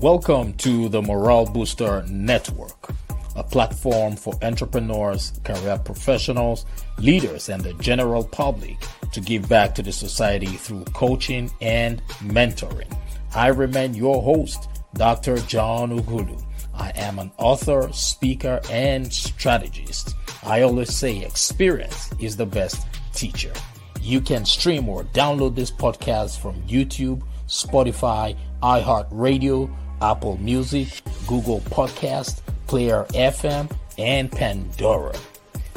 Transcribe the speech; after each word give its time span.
Welcome 0.00 0.54
to 0.54 0.88
the 0.88 1.02
Morale 1.02 1.44
Booster 1.44 2.02
Network, 2.08 2.88
a 3.36 3.44
platform 3.44 4.16
for 4.16 4.32
entrepreneurs, 4.40 5.38
career 5.44 5.76
professionals, 5.76 6.64
leaders, 6.96 7.50
and 7.50 7.62
the 7.62 7.74
general 7.74 8.24
public 8.24 8.78
to 9.12 9.20
give 9.20 9.46
back 9.46 9.74
to 9.74 9.82
the 9.82 9.92
society 9.92 10.46
through 10.46 10.84
coaching 10.94 11.50
and 11.60 12.00
mentoring. 12.20 12.90
I 13.34 13.48
remain 13.48 13.92
your 13.92 14.22
host, 14.22 14.70
Dr. 14.94 15.36
John 15.40 15.90
Ugulu. 15.90 16.42
I 16.72 16.92
am 16.94 17.18
an 17.18 17.30
author, 17.36 17.92
speaker, 17.92 18.58
and 18.70 19.12
strategist. 19.12 20.14
I 20.42 20.62
always 20.62 20.96
say 20.96 21.18
experience 21.18 22.10
is 22.18 22.38
the 22.38 22.46
best 22.46 22.86
teacher. 23.12 23.52
You 24.00 24.22
can 24.22 24.46
stream 24.46 24.88
or 24.88 25.04
download 25.04 25.56
this 25.56 25.70
podcast 25.70 26.38
from 26.40 26.54
YouTube, 26.62 27.22
Spotify, 27.48 28.34
iHeartRadio, 28.62 29.70
Apple 30.02 30.38
Music, 30.38 30.88
Google 31.26 31.60
Podcast, 31.60 32.40
Player 32.66 33.04
FM, 33.10 33.70
and 33.98 34.30
Pandora. 34.30 35.14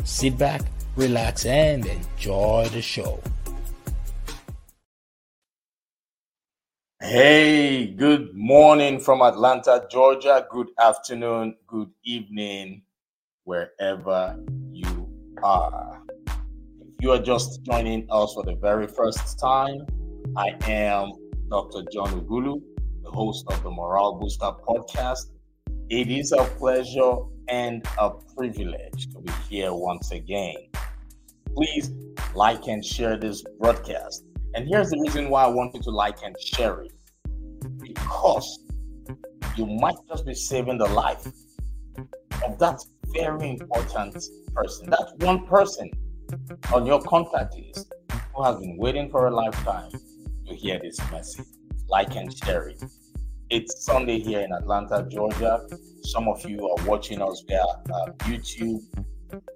Sit 0.03 0.37
back, 0.37 0.61
relax, 0.95 1.45
and 1.45 1.85
enjoy 1.85 2.67
the 2.71 2.81
show. 2.81 3.19
Hey, 7.01 7.87
good 7.87 8.33
morning 8.33 8.99
from 8.99 9.21
Atlanta, 9.21 9.85
Georgia. 9.91 10.47
Good 10.49 10.69
afternoon, 10.79 11.57
good 11.67 11.89
evening, 12.05 12.83
wherever 13.43 14.39
you 14.71 15.09
are. 15.43 16.01
If 16.27 17.01
you 17.01 17.11
are 17.11 17.19
just 17.19 17.61
joining 17.63 18.07
us 18.09 18.33
for 18.33 18.43
the 18.43 18.55
very 18.55 18.87
first 18.87 19.37
time, 19.37 19.85
I 20.37 20.55
am 20.61 21.11
Dr. 21.49 21.83
John 21.91 22.21
Ugulu 22.21 22.61
host 23.13 23.45
of 23.47 23.61
the 23.63 23.69
Morale 23.69 24.15
Booster 24.15 24.51
podcast. 24.67 25.31
It 25.89 26.09
is 26.09 26.31
a 26.31 26.43
pleasure 26.57 27.17
and 27.47 27.85
a 27.99 28.09
privilege 28.35 29.11
to 29.11 29.19
be 29.19 29.31
here 29.49 29.73
once 29.73 30.11
again. 30.11 30.55
Please 31.55 31.91
like 32.33 32.67
and 32.67 32.83
share 32.83 33.17
this 33.17 33.43
broadcast. 33.59 34.25
And 34.55 34.67
here's 34.67 34.89
the 34.89 34.99
reason 34.99 35.29
why 35.29 35.43
I 35.43 35.47
want 35.47 35.75
you 35.75 35.81
to 35.81 35.91
like 35.91 36.17
and 36.23 36.35
share 36.39 36.81
it 36.81 36.93
because 37.79 38.59
you 39.55 39.67
might 39.67 39.95
just 40.09 40.25
be 40.25 40.33
saving 40.33 40.79
the 40.79 40.87
life 40.87 41.27
of 42.45 42.57
that 42.59 42.79
very 43.13 43.51
important 43.51 44.17
person, 44.55 44.89
that 44.89 45.13
one 45.19 45.45
person 45.45 45.91
on 46.73 46.85
your 46.87 47.01
contact 47.03 47.55
list 47.55 47.93
who 48.33 48.43
has 48.43 48.57
been 48.57 48.77
waiting 48.77 49.09
for 49.11 49.27
a 49.27 49.31
lifetime 49.31 49.91
to 50.47 50.55
hear 50.55 50.79
this 50.79 50.99
message. 51.11 51.45
Like 51.87 52.15
and 52.15 52.35
share 52.35 52.69
it. 52.69 52.83
It's 53.49 53.85
Sunday 53.85 54.19
here 54.19 54.39
in 54.39 54.51
Atlanta, 54.51 55.05
Georgia. 55.09 55.67
Some 56.03 56.27
of 56.27 56.43
you 56.49 56.67
are 56.67 56.85
watching 56.85 57.21
us 57.21 57.43
via 57.47 57.61
uh, 57.61 58.11
YouTube, 58.19 58.81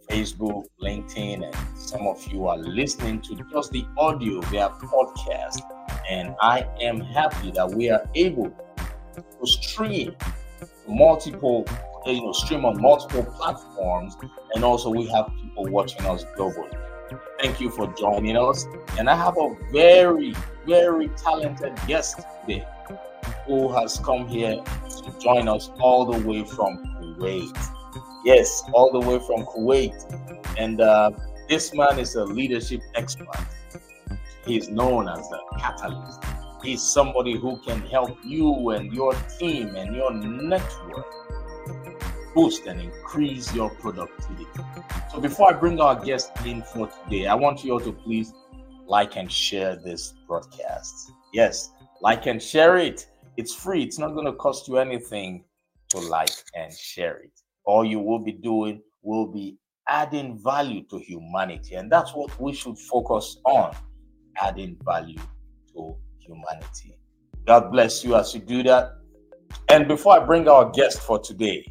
Facebook, 0.10 0.66
LinkedIn, 0.82 1.46
and 1.46 1.78
some 1.78 2.06
of 2.06 2.26
you 2.28 2.48
are 2.48 2.58
listening 2.58 3.22
to 3.22 3.36
just 3.52 3.72
the 3.72 3.86
audio 3.98 4.42
via 4.42 4.70
podcast. 4.70 5.62
And 6.10 6.36
I 6.42 6.68
am 6.82 7.00
happy 7.00 7.52
that 7.52 7.72
we 7.72 7.90
are 7.90 8.08
able 8.14 8.52
to 9.16 9.48
stream 9.48 10.16
multiple, 10.88 11.66
you 12.06 12.22
know, 12.22 12.34
stream 12.34 12.66
on 12.66 12.80
multiple 12.82 13.24
platforms, 13.24 14.16
and 14.54 14.64
also 14.64 14.90
we 14.90 15.08
have 15.08 15.32
people 15.42 15.66
watching 15.68 16.06
us 16.06 16.24
globally. 16.38 16.78
Thank 17.42 17.60
you 17.62 17.72
for 17.72 17.92
joining 17.94 18.38
us. 18.38 18.68
And 19.00 19.10
I 19.10 19.16
have 19.16 19.38
a 19.38 19.56
very, 19.72 20.36
very 20.66 21.08
talented 21.10 21.74
guest 21.88 22.20
today 22.42 22.66
who 23.48 23.72
has 23.74 24.00
come 24.00 24.28
here 24.28 24.62
to 24.62 25.20
join 25.20 25.48
us 25.48 25.72
all 25.80 26.06
the 26.06 26.28
way 26.28 26.44
from 26.44 26.78
Kuwait. 27.00 27.58
Yes, 28.26 28.62
all 28.74 28.92
the 28.92 29.00
way 29.00 29.20
from 29.20 29.46
Kuwait. 29.46 29.96
And 30.58 30.82
uh, 30.82 31.12
this 31.50 31.74
man 31.74 31.98
is 31.98 32.16
a 32.16 32.26
leadership 32.26 32.82
expert. 32.96 33.46
He 34.46 34.58
is 34.58 34.70
known 34.70 35.08
as 35.08 35.26
a 35.32 35.60
catalyst. 35.60 36.24
He's 36.62 36.82
somebody 36.82 37.38
who 37.38 37.58
can 37.58 37.82
help 37.82 38.18
you 38.24 38.72
and 38.72 38.92
your 38.94 39.14
team 39.40 39.76
and 39.76 39.96
your 39.96 40.14
network 40.14 41.06
boost 42.38 42.68
and 42.68 42.80
increase 42.80 43.54
your 43.56 43.70
productivity. 43.70 44.46
So 45.12 45.20
before 45.20 45.50
I 45.50 45.58
bring 45.58 45.80
our 45.80 45.96
guest 46.04 46.32
in 46.46 46.62
for 46.62 46.88
today, 46.88 47.26
I 47.28 47.34
want 47.34 47.64
you 47.64 47.74
all 47.74 47.80
to 47.80 47.92
please 47.92 48.32
like 48.86 49.16
and 49.18 49.32
share 49.32 49.76
this 49.76 50.14
broadcast. 50.28 51.12
Yes, 51.34 51.72
like 52.02 52.28
and 52.28 52.42
share 52.42 52.78
it 52.78 53.08
it's 53.38 53.54
free. 53.54 53.84
It's 53.84 54.00
not 54.00 54.10
going 54.10 54.26
to 54.26 54.34
cost 54.34 54.68
you 54.68 54.78
anything 54.78 55.46
to 55.90 56.00
like 56.00 56.32
and 56.56 56.74
share 56.74 57.18
it. 57.20 57.32
All 57.64 57.86
you 57.86 58.00
will 58.00 58.20
be 58.20 58.32
doing 58.32 58.82
will 59.04 59.28
be 59.28 59.58
adding 59.88 60.38
value 60.44 60.84
to 60.90 60.98
humanity. 60.98 61.76
And 61.76 61.92
that's 61.92 62.12
what 62.14 62.40
we 62.42 62.54
should 62.54 62.78
focus 62.78 63.38
on 63.46 63.76
adding 64.42 64.78
value 64.84 65.20
to 65.74 65.96
humanity. 66.20 66.98
God 67.46 67.72
bless 67.72 68.04
you 68.04 68.16
as 68.16 68.34
you 68.34 68.42
do 68.42 68.64
that. 68.64 68.94
And 69.70 69.88
before 69.88 70.20
I 70.20 70.26
bring 70.26 70.50
our 70.50 70.70
guest 70.72 71.00
for 71.00 71.20
today, 71.20 71.66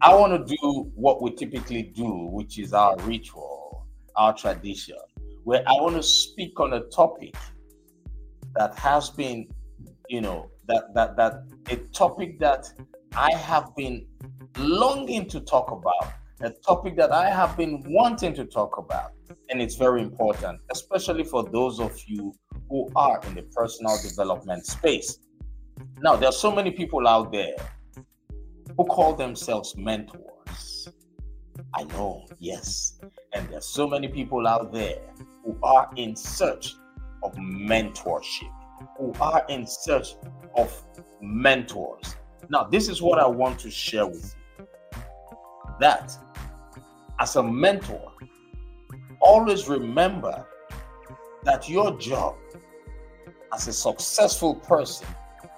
I 0.00 0.14
want 0.14 0.46
to 0.46 0.56
do 0.56 0.92
what 0.94 1.22
we 1.22 1.34
typically 1.34 1.82
do, 1.82 2.28
which 2.30 2.58
is 2.58 2.72
our 2.72 2.96
ritual, 2.98 3.86
our 4.14 4.34
tradition, 4.34 4.98
where 5.44 5.64
I 5.66 5.72
want 5.72 5.96
to 5.96 6.02
speak 6.02 6.60
on 6.60 6.74
a 6.74 6.80
topic 6.90 7.34
that 8.56 8.76
has 8.78 9.10
been, 9.10 9.48
you 10.08 10.20
know, 10.20 10.50
that 10.66 10.94
that 10.94 11.16
that 11.16 11.34
a 11.70 11.76
topic 11.92 12.38
that 12.40 12.66
I 13.16 13.32
have 13.34 13.74
been 13.76 14.06
longing 14.58 15.28
to 15.28 15.40
talk 15.40 15.70
about, 15.70 16.12
a 16.40 16.50
topic 16.50 16.96
that 16.96 17.12
I 17.12 17.30
have 17.30 17.56
been 17.56 17.82
wanting 17.86 18.34
to 18.34 18.44
talk 18.44 18.78
about, 18.78 19.12
and 19.50 19.60
it's 19.60 19.76
very 19.76 20.02
important, 20.02 20.60
especially 20.72 21.24
for 21.24 21.44
those 21.44 21.80
of 21.80 21.98
you 22.06 22.34
who 22.68 22.90
are 22.96 23.20
in 23.26 23.34
the 23.34 23.42
personal 23.42 23.96
development 24.02 24.66
space. 24.66 25.18
Now, 26.00 26.16
there 26.16 26.28
are 26.28 26.32
so 26.32 26.50
many 26.50 26.70
people 26.70 27.06
out 27.06 27.32
there 27.32 27.56
who 28.76 28.84
call 28.84 29.14
themselves 29.14 29.76
mentors. 29.76 30.88
I 31.74 31.84
know, 31.84 32.26
yes. 32.38 32.98
And 33.32 33.48
there's 33.48 33.66
so 33.66 33.88
many 33.88 34.08
people 34.08 34.46
out 34.46 34.72
there 34.72 34.98
who 35.44 35.56
are 35.62 35.90
in 35.96 36.16
search 36.16 36.74
of 37.24 37.34
mentorship, 37.34 38.52
who 38.98 39.12
are 39.20 39.44
in 39.48 39.66
search 39.66 40.14
of 40.56 40.70
mentors. 41.20 42.16
Now, 42.48 42.64
this 42.64 42.88
is 42.88 43.00
what 43.02 43.18
I 43.18 43.26
want 43.26 43.58
to 43.60 43.70
share 43.70 44.06
with 44.06 44.34
you. 44.58 44.66
That 45.80 46.16
as 47.18 47.36
a 47.36 47.42
mentor, 47.42 48.12
always 49.20 49.68
remember 49.68 50.46
that 51.44 51.68
your 51.68 51.96
job 51.98 52.36
as 53.52 53.68
a 53.68 53.72
successful 53.72 54.54
person 54.54 55.06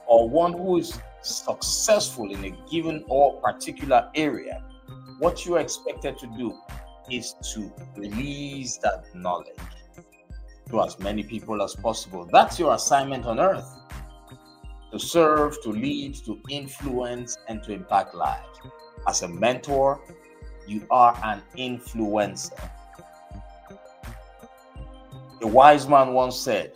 or 0.07 0.29
one 0.29 0.53
who 0.53 0.79
is 0.79 0.99
successful 1.23 2.31
in 2.33 2.45
a 2.45 2.71
given 2.71 3.05
or 3.09 3.41
particular 3.41 4.11
area, 4.15 4.63
what 5.19 5.45
you 5.45 5.57
are 5.57 5.61
expected 5.61 6.19
to 6.19 6.27
do 6.39 6.57
is 7.11 7.35
to 7.55 7.73
release 7.97 8.79
that 8.79 9.05
knowledge 9.15 9.57
to 10.71 10.83
as 10.83 10.99
many 10.99 11.23
people 11.23 11.63
as 11.63 11.75
possible. 11.75 12.29
That's 12.33 12.59
your 12.59 12.75
assignment 12.75 13.25
on 13.27 13.39
earth 13.39 13.77
to 14.93 14.99
serve, 14.99 15.61
to 15.63 15.71
lead, 15.71 16.15
to 16.25 16.41
influence, 16.49 17.37
and 17.49 17.63
to 17.65 17.73
impact 17.73 18.15
lives. 18.15 18.61
As 19.07 19.23
a 19.23 19.29
mentor, 19.29 20.01
you 20.67 20.87
are 20.91 21.19
an 21.23 21.43
influencer. 21.57 22.59
A 25.43 25.47
wise 25.47 25.87
man 25.87 26.13
once 26.13 26.37
said, 26.37 26.73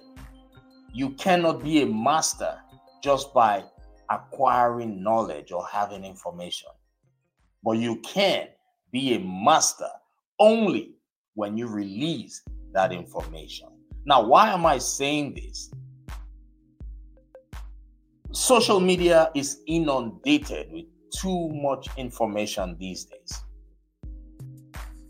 You 0.92 1.10
cannot 1.10 1.62
be 1.62 1.82
a 1.82 1.86
master 1.86 2.58
just 3.02 3.32
by 3.32 3.64
acquiring 4.10 5.02
knowledge 5.02 5.50
or 5.50 5.66
having 5.66 6.04
information, 6.04 6.68
but 7.64 7.72
you 7.72 7.96
can 8.00 8.48
be 8.92 9.14
a 9.14 9.20
master 9.20 9.88
only 10.38 10.94
when 11.34 11.56
you 11.56 11.66
release 11.68 12.42
that 12.72 12.92
information. 12.92 13.68
Now, 14.04 14.22
why 14.26 14.52
am 14.52 14.64
I 14.66 14.78
saying 14.78 15.34
this? 15.34 15.70
Social 18.32 18.80
media 18.80 19.30
is 19.34 19.60
inundated 19.66 20.72
with 20.72 20.86
too 21.10 21.48
much 21.52 21.88
information 21.96 22.76
these 22.78 23.04
days. 23.04 23.42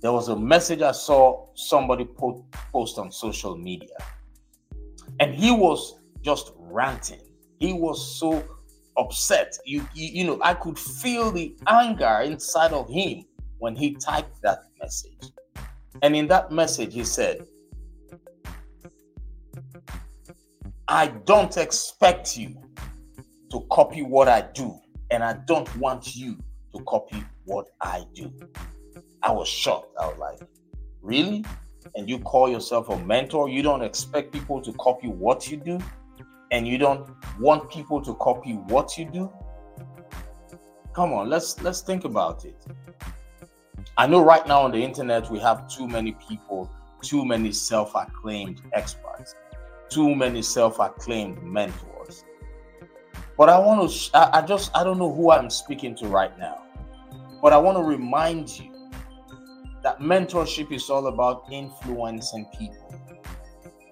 There 0.01 0.13
was 0.13 0.29
a 0.29 0.37
message 0.37 0.81
I 0.81 0.93
saw 0.93 1.49
somebody 1.55 2.07
post 2.07 2.99
on 2.99 3.13
social 3.13 3.57
media, 3.57 3.97
and 5.21 5.35
he 5.35 5.51
was 5.51 6.01
just 6.23 6.53
ranting. 6.57 7.21
He 7.59 7.75
was 7.75 8.19
so 8.19 8.43
upset. 8.97 9.57
You, 9.67 9.87
you, 9.95 10.09
you 10.09 10.25
know, 10.25 10.41
I 10.43 10.55
could 10.55 10.79
feel 10.79 11.31
the 11.31 11.55
anger 11.67 12.23
inside 12.25 12.73
of 12.73 12.89
him 12.89 13.25
when 13.59 13.77
he 13.77 13.95
typed 13.95 14.41
that 14.43 14.65
message. 14.81 15.33
And 16.03 16.17
in 16.17 16.27
that 16.29 16.51
message, 16.51 16.95
he 16.95 17.05
said, 17.05 17.47
I 20.93 21.07
don't 21.25 21.57
expect 21.57 22.37
you 22.37 22.57
to 23.53 23.61
copy 23.71 24.03
what 24.03 24.27
I 24.27 24.41
do, 24.41 24.77
and 25.13 25.23
I 25.23 25.35
don't 25.47 25.75
want 25.77 26.17
you 26.17 26.37
to 26.75 26.83
copy 26.83 27.23
what 27.45 27.69
I 27.81 28.05
do. 28.13 28.33
I 29.23 29.31
was 29.31 29.47
shocked. 29.47 29.95
I 30.01 30.09
was 30.09 30.19
like, 30.19 30.41
really? 31.01 31.45
And 31.95 32.11
you 32.11 32.19
call 32.19 32.49
yourself 32.49 32.89
a 32.89 32.99
mentor? 33.05 33.49
You 33.49 33.63
don't 33.63 33.83
expect 33.83 34.33
people 34.33 34.61
to 34.63 34.73
copy 34.73 35.07
what 35.07 35.49
you 35.49 35.59
do? 35.59 35.79
And 36.51 36.67
you 36.67 36.77
don't 36.77 37.09
want 37.39 37.71
people 37.71 38.03
to 38.03 38.13
copy 38.15 38.55
what 38.55 38.99
you 38.99 39.05
do? 39.05 39.33
Come 40.93 41.13
on, 41.13 41.29
let's 41.29 41.63
let's 41.63 41.83
think 41.83 42.05
about 42.05 42.45
it. 42.45 42.67
I 43.97 44.09
know 44.09 44.25
right 44.25 44.45
now 44.45 44.63
on 44.63 44.73
the 44.73 44.83
internet 44.83 45.31
we 45.31 45.39
have 45.39 45.69
too 45.69 45.87
many 45.87 46.17
people, 46.29 46.69
too 47.01 47.25
many 47.25 47.53
self-acclaimed 47.53 48.63
experts, 48.73 49.37
too 49.91 50.15
many 50.15 50.43
self-acclaimed 50.43 51.43
mentors. 51.43 52.25
But 53.37 53.49
I 53.49 53.59
want 53.59 53.91
to 53.91 54.17
I, 54.17 54.39
I 54.39 54.47
just 54.47 54.71
I 54.77 54.85
don't 54.85 54.99
know 54.99 55.13
who 55.13 55.31
I'm 55.31 55.51
speaking 55.51 55.95
to 55.97 56.07
right 56.07 56.37
now. 56.39 56.63
But 57.43 57.53
I 57.53 57.59
want 57.59 57.79
to 57.79 57.83
remind 57.83 58.59
you 58.59 58.71
that 59.83 59.99
mentorship 59.99 60.71
is 60.73 60.91
all 60.91 61.07
about 61.07 61.47
influencing 61.51 62.47
people. 62.59 62.95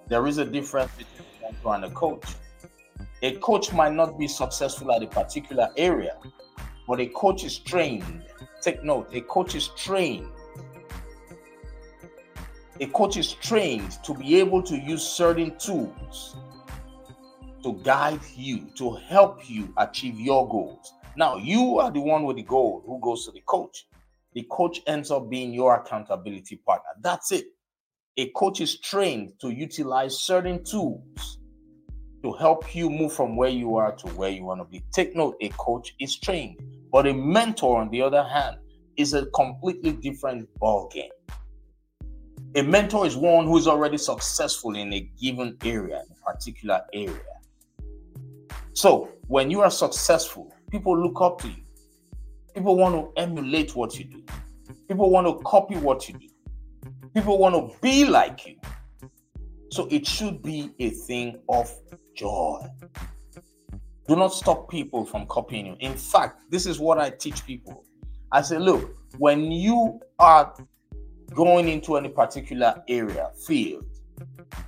There 0.07 0.27
is 0.27 0.37
a 0.37 0.45
difference 0.45 0.91
between 0.97 1.27
a 1.39 1.51
mentor 1.51 1.75
and 1.75 1.85
a 1.85 1.89
coach. 1.91 2.25
A 3.21 3.35
coach 3.37 3.73
might 3.73 3.93
not 3.93 4.17
be 4.17 4.27
successful 4.27 4.91
at 4.91 5.03
a 5.03 5.07
particular 5.07 5.69
area, 5.77 6.15
but 6.87 6.99
a 6.99 7.07
coach 7.07 7.43
is 7.43 7.57
trained. 7.57 8.23
Take 8.61 8.83
note, 8.83 9.09
a 9.13 9.21
coach 9.21 9.55
is 9.55 9.69
trained. 9.69 10.27
A 12.81 12.87
coach 12.87 13.17
is 13.17 13.33
trained 13.33 14.03
to 14.03 14.13
be 14.13 14.39
able 14.39 14.63
to 14.63 14.77
use 14.77 15.03
certain 15.03 15.57
tools 15.57 16.37
to 17.63 17.73
guide 17.83 18.21
you, 18.35 18.69
to 18.75 18.95
help 18.95 19.49
you 19.49 19.73
achieve 19.77 20.19
your 20.19 20.47
goals. 20.47 20.93
Now, 21.17 21.35
you 21.35 21.79
are 21.79 21.91
the 21.91 21.99
one 21.99 22.23
with 22.23 22.37
the 22.37 22.43
goal 22.43 22.83
who 22.85 22.99
goes 23.01 23.25
to 23.25 23.31
the 23.31 23.41
coach 23.41 23.85
the 24.33 24.45
coach 24.49 24.81
ends 24.85 25.09
up 25.11 25.29
being 25.29 25.53
your 25.53 25.75
accountability 25.75 26.57
partner. 26.57 26.91
That's 27.01 27.31
it. 27.31 27.45
A 28.17 28.29
coach 28.29 28.61
is 28.61 28.79
trained 28.79 29.33
to 29.41 29.49
utilize 29.49 30.19
certain 30.19 30.63
tools 30.63 31.39
to 32.23 32.33
help 32.33 32.75
you 32.75 32.89
move 32.89 33.13
from 33.13 33.35
where 33.35 33.49
you 33.49 33.75
are 33.77 33.95
to 33.95 34.07
where 34.09 34.29
you 34.29 34.43
want 34.43 34.61
to 34.61 34.65
be. 34.65 34.83
Take 34.93 35.15
note, 35.15 35.37
a 35.41 35.49
coach 35.49 35.95
is 35.99 36.19
trained, 36.19 36.59
but 36.91 37.07
a 37.07 37.13
mentor, 37.13 37.81
on 37.81 37.89
the 37.89 38.01
other 38.01 38.23
hand, 38.23 38.57
is 38.97 39.13
a 39.13 39.25
completely 39.27 39.93
different 39.93 40.49
ballgame. 40.61 41.09
A 42.55 42.63
mentor 42.63 43.05
is 43.05 43.15
one 43.15 43.45
who 43.45 43.57
is 43.57 43.67
already 43.67 43.97
successful 43.97 44.75
in 44.75 44.91
a 44.93 45.01
given 45.21 45.55
area, 45.63 46.01
in 46.05 46.15
a 46.15 46.31
particular 46.31 46.81
area. 46.93 47.19
So 48.73 49.09
when 49.27 49.51
you 49.51 49.61
are 49.61 49.69
successful, 49.69 50.53
people 50.71 50.99
look 50.99 51.21
up 51.21 51.39
to 51.41 51.47
you. 51.47 51.63
People 52.55 52.75
want 52.75 52.95
to 52.95 53.21
emulate 53.21 53.75
what 53.75 53.99
you 53.99 54.05
do. 54.05 54.23
People 54.87 55.11
want 55.11 55.27
to 55.27 55.43
copy 55.43 55.75
what 55.75 56.07
you 56.09 56.15
do. 56.15 56.27
People 57.13 57.37
want 57.37 57.53
to 57.53 57.77
be 57.81 58.05
like 58.05 58.47
you. 58.47 58.55
So 59.71 59.87
it 59.91 60.07
should 60.07 60.41
be 60.41 60.71
a 60.79 60.89
thing 60.89 61.39
of 61.49 61.71
joy. 62.15 62.65
Do 64.07 64.15
not 64.15 64.33
stop 64.33 64.69
people 64.69 65.05
from 65.05 65.27
copying 65.27 65.67
you. 65.67 65.77
In 65.79 65.93
fact, 65.93 66.41
this 66.49 66.65
is 66.65 66.79
what 66.79 66.97
I 66.97 67.11
teach 67.11 67.45
people. 67.45 67.85
I 68.31 68.41
say, 68.41 68.57
look, 68.57 68.95
when 69.19 69.51
you 69.51 69.99
are 70.17 70.55
going 71.33 71.69
into 71.69 71.97
any 71.97 72.09
particular 72.09 72.83
area, 72.87 73.31
field, 73.45 73.85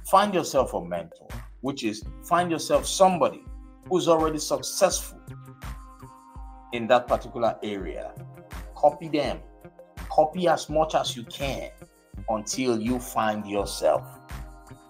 find 0.09 0.33
yourself 0.33 0.73
a 0.73 0.83
mentor, 0.83 1.27
which 1.61 1.83
is 1.83 2.03
find 2.23 2.51
yourself 2.51 2.85
somebody 2.85 3.43
who's 3.89 4.07
already 4.07 4.39
successful 4.39 5.21
in 6.73 6.87
that 6.87 7.07
particular 7.07 7.55
area. 7.63 8.13
Copy 8.75 9.07
them. 9.07 9.39
Copy 10.09 10.47
as 10.47 10.69
much 10.69 10.95
as 10.95 11.15
you 11.15 11.23
can 11.23 11.69
until 12.29 12.79
you 12.79 12.99
find 12.99 13.45
yourself. 13.45 14.03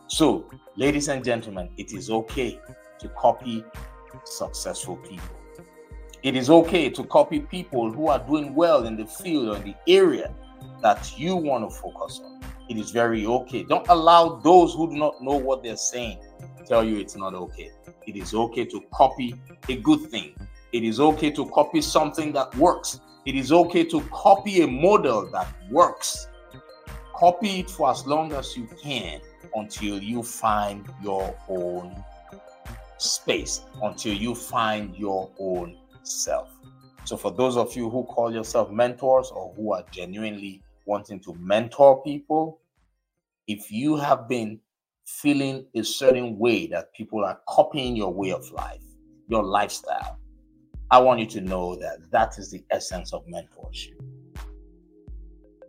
So, 0.08 0.50
ladies 0.76 1.08
and 1.08 1.24
gentlemen, 1.24 1.70
it 1.78 1.94
is 1.94 2.10
okay 2.10 2.60
to 3.00 3.10
copy 3.10 3.64
successful 4.26 4.98
people. 4.98 5.38
It 6.24 6.36
is 6.36 6.50
okay 6.50 6.90
to 6.90 7.04
copy 7.06 7.40
people 7.40 7.92
who 7.92 8.08
are 8.08 8.20
doing 8.20 8.54
well 8.54 8.86
in 8.86 8.96
the 8.96 9.06
field 9.06 9.50
or 9.50 9.56
in 9.58 9.64
the 9.64 9.76
area 9.88 10.34
that 10.82 11.18
you 11.18 11.36
want 11.36 11.70
to 11.70 11.76
focus 11.76 12.22
on. 12.24 12.42
It 12.70 12.78
is 12.78 12.92
very 12.92 13.26
okay. 13.26 13.64
Don't 13.64 13.88
allow 13.90 14.40
those 14.40 14.74
who 14.74 14.90
do 14.90 14.96
not 14.96 15.22
know 15.22 15.36
what 15.36 15.64
they're 15.64 15.78
saying 15.78 16.20
tell 16.66 16.84
you 16.84 16.98
it's 16.98 17.16
not 17.16 17.34
okay. 17.34 17.72
It 18.08 18.16
is 18.16 18.34
okay 18.34 18.66
to 18.66 18.82
copy 18.92 19.36
a 19.68 19.76
good 19.76 20.10
thing 20.10 20.36
it 20.72 20.84
is 20.84 21.00
okay 21.02 21.32
to 21.32 21.46
copy 21.48 21.82
something 21.82 22.32
that 22.34 22.56
works. 22.56 23.02
It 23.26 23.36
is 23.36 23.52
okay 23.52 23.84
to 23.86 24.02
copy 24.12 24.62
a 24.62 24.68
model 24.68 25.30
that 25.32 25.48
works. 25.70 26.28
Copy 27.14 27.60
it 27.60 27.70
for 27.70 27.92
as 27.92 28.08
long 28.08 28.32
as 28.34 28.56
you 28.56 28.68
can 28.82 29.20
until 29.56 30.02
you 30.02 30.24
find 30.24 30.88
your 31.04 31.36
own 31.50 32.04
space, 32.98 33.62
until 33.84 34.14
you 34.14 34.34
find 34.34 34.96
your 34.96 35.30
own 35.40 35.78
self. 36.04 36.50
So, 37.04 37.18
for 37.18 37.32
those 37.32 37.58
of 37.58 37.76
you 37.76 37.90
who 37.90 38.04
call 38.06 38.34
yourself 38.34 38.70
mentors 38.72 39.32
or 39.32 39.54
who 39.56 39.74
are 39.74 39.84
genuinely 39.92 40.64
wanting 40.86 41.20
to 41.22 41.34
mentor 41.36 42.02
people, 42.04 42.60
if 43.48 43.72
you 43.72 43.98
have 43.98 44.28
been 44.28 44.60
feeling 45.06 45.66
a 45.76 45.84
certain 45.84 46.38
way 46.38 46.68
that 46.68 46.94
people 46.94 47.26
are 47.26 47.40
copying 47.48 47.96
your 47.96 48.14
way 48.14 48.32
of 48.32 48.50
life, 48.52 48.84
your 49.28 49.44
lifestyle, 49.44 50.20
I 50.92 51.00
want 51.00 51.20
you 51.20 51.26
to 51.28 51.42
know 51.42 51.76
that 51.78 52.12
that 52.12 52.38
is 52.38 52.52
the 52.52 52.64
essence 52.70 53.14
of 53.14 53.26
mentorship. 53.26 54.00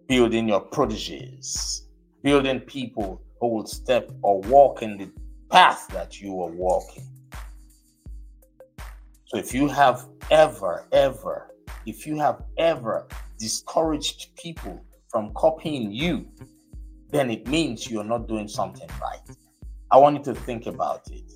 Building 0.08 0.48
your 0.48 0.60
proteges, 0.60 1.88
building 2.22 2.60
people 2.60 3.22
who 3.40 3.48
will 3.48 3.66
step 3.66 4.10
or 4.22 4.40
walk 4.42 4.82
in 4.82 4.98
the 4.98 5.10
path 5.50 5.88
that 5.92 6.20
you 6.20 6.40
are 6.42 6.50
walking. 6.50 7.06
So 9.32 9.38
if 9.38 9.54
you 9.54 9.66
have 9.68 10.08
ever, 10.30 10.84
ever, 10.92 11.54
if 11.86 12.06
you 12.06 12.18
have 12.18 12.42
ever 12.58 13.08
discouraged 13.38 14.36
people 14.36 14.84
from 15.08 15.32
copying 15.32 15.90
you, 15.90 16.28
then 17.08 17.30
it 17.30 17.46
means 17.46 17.90
you're 17.90 18.04
not 18.04 18.28
doing 18.28 18.46
something 18.46 18.88
right. 19.00 19.22
I 19.90 19.96
want 19.96 20.18
you 20.18 20.34
to 20.34 20.38
think 20.38 20.66
about 20.66 21.10
it 21.10 21.32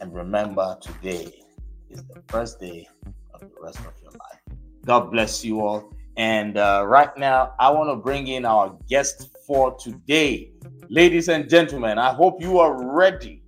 and 0.00 0.14
remember 0.14 0.78
today 0.80 1.32
is 1.90 2.04
the 2.04 2.22
first 2.28 2.60
day 2.60 2.86
of 3.32 3.40
the 3.40 3.50
rest 3.60 3.80
of 3.80 3.92
your 4.00 4.12
life. 4.12 4.58
God 4.86 5.10
bless 5.10 5.44
you 5.44 5.62
all. 5.62 5.92
And 6.16 6.56
uh, 6.56 6.84
right 6.86 7.16
now, 7.18 7.54
I 7.58 7.70
want 7.70 7.90
to 7.90 7.96
bring 7.96 8.28
in 8.28 8.44
our 8.44 8.78
guest 8.88 9.36
for 9.48 9.76
today. 9.78 10.52
Ladies 10.88 11.28
and 11.28 11.50
gentlemen, 11.50 11.98
I 11.98 12.12
hope 12.12 12.40
you 12.40 12.60
are 12.60 12.94
ready. 12.94 13.43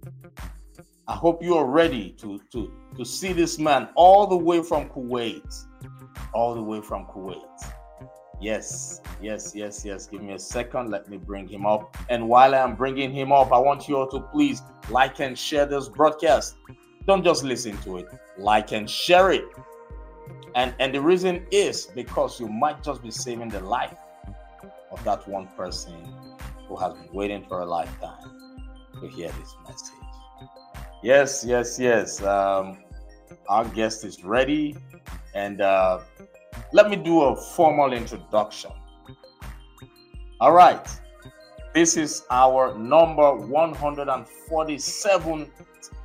I 1.09 1.15
hope 1.15 1.43
you 1.43 1.57
are 1.57 1.67
ready 1.67 2.11
to, 2.19 2.41
to, 2.51 2.73
to 2.97 3.05
see 3.05 3.33
this 3.33 3.59
man 3.59 3.89
all 3.95 4.27
the 4.27 4.37
way 4.37 4.61
from 4.63 4.89
Kuwait. 4.89 5.67
All 6.33 6.55
the 6.55 6.63
way 6.63 6.81
from 6.81 7.07
Kuwait. 7.07 7.73
Yes, 8.41 9.01
yes, 9.23 9.53
yes, 9.55 9.85
yes. 9.85 10.07
Give 10.09 10.21
me 10.21 10.35
a 10.35 10.39
second. 10.39 10.91
Let 10.91 11.09
me 11.09 11.17
bring 11.17 11.47
him 11.47 11.65
up. 11.65 11.97
And 12.11 12.29
while 12.29 12.55
I'm 12.55 12.75
bringing 12.75 13.13
him 13.13 13.31
up, 13.33 13.53
I 13.53 13.59
want 13.59 13.89
you 13.89 13.97
all 13.97 14.09
to 14.09 14.21
please 14.21 14.63
like 14.91 15.21
and 15.21 15.39
share 15.39 15.65
this 15.65 15.89
broadcast. 15.89 16.57
Don't 17.07 17.25
just 17.25 17.45
listen 17.45 17.79
to 17.79 17.99
it, 17.99 18.09
like 18.37 18.73
and 18.73 18.91
share 18.91 19.31
it. 19.31 19.45
And 20.55 20.75
and 20.81 20.93
the 20.93 21.01
reason 21.01 21.47
is 21.53 21.87
because 21.87 22.41
you 22.41 22.49
might 22.49 22.83
just 22.83 23.01
be 23.03 23.11
saving 23.13 23.49
the 23.49 23.61
life 23.61 23.97
of 24.91 25.03
that 25.05 25.27
one 25.29 25.47
person 25.57 25.95
who 26.69 26.77
has 26.77 26.95
been 26.95 27.09
waiting 27.13 27.45
for 27.47 27.61
a 27.61 27.67
lifetime 27.67 28.59
to 29.01 29.09
hear 29.09 29.29
this 29.29 29.55
message. 29.67 30.06
Yes, 31.03 31.45
yes, 31.47 31.79
yes. 31.79 32.23
Um, 32.23 32.79
our 33.49 33.65
guest 33.67 34.05
is 34.05 34.25
ready, 34.25 34.77
and 35.35 35.61
uh, 35.61 36.01
let 36.73 36.89
me 36.91 36.97
do 36.97 37.23
a 37.23 37.37
formal 37.37 37.93
introduction. 37.93 38.73
All 40.41 40.53
right, 40.53 40.85
this 41.75 41.97
is 41.97 42.25
our 42.31 42.77
number 42.79 43.35
147 43.35 45.51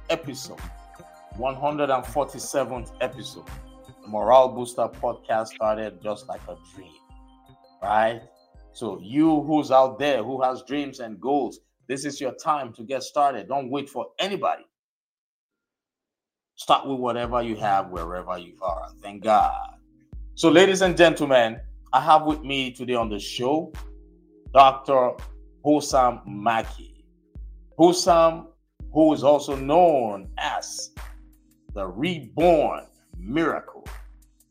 episode. 0.10 0.60
147th 1.38 2.92
episode. 3.00 3.46
Morale 4.08 4.50
Booster 4.50 4.90
podcast 5.02 5.48
started 5.48 6.02
just 6.02 6.28
like 6.28 6.42
a 6.50 6.58
dream, 6.76 6.92
right? 7.82 8.22
So, 8.74 9.00
you 9.02 9.42
who's 9.44 9.72
out 9.72 10.00
there 10.00 10.24
who 10.24 10.42
has 10.42 10.64
dreams 10.64 11.00
and 11.00 11.20
goals, 11.20 11.60
this 11.88 12.06
is 12.06 12.20
your 12.20 12.34
time 12.34 12.74
to 12.74 12.84
get 12.84 13.04
started. 13.04 13.48
Don't 13.48 13.70
wait 13.70 13.90
for 13.90 14.08
anybody. 14.20 14.66
Start 16.62 16.86
with 16.86 17.00
whatever 17.00 17.42
you 17.42 17.56
have, 17.56 17.90
wherever 17.90 18.38
you 18.38 18.54
are. 18.62 18.90
Thank 19.02 19.24
God. 19.24 19.78
So, 20.36 20.48
ladies 20.48 20.84
and 20.84 20.96
gentlemen, 20.96 21.60
I 21.92 22.00
have 22.00 22.28
with 22.28 22.44
me 22.44 22.70
today 22.70 22.94
on 22.94 23.10
the 23.10 23.18
show 23.18 23.74
Dr. 24.54 25.14
Houssam 25.66 26.22
Makki. 26.28 27.04
Houssam, 27.80 28.50
who 28.94 29.12
is 29.12 29.24
also 29.24 29.56
known 29.56 30.30
as 30.38 30.92
the 31.74 31.88
reborn 31.88 32.86
miracle, 33.18 33.88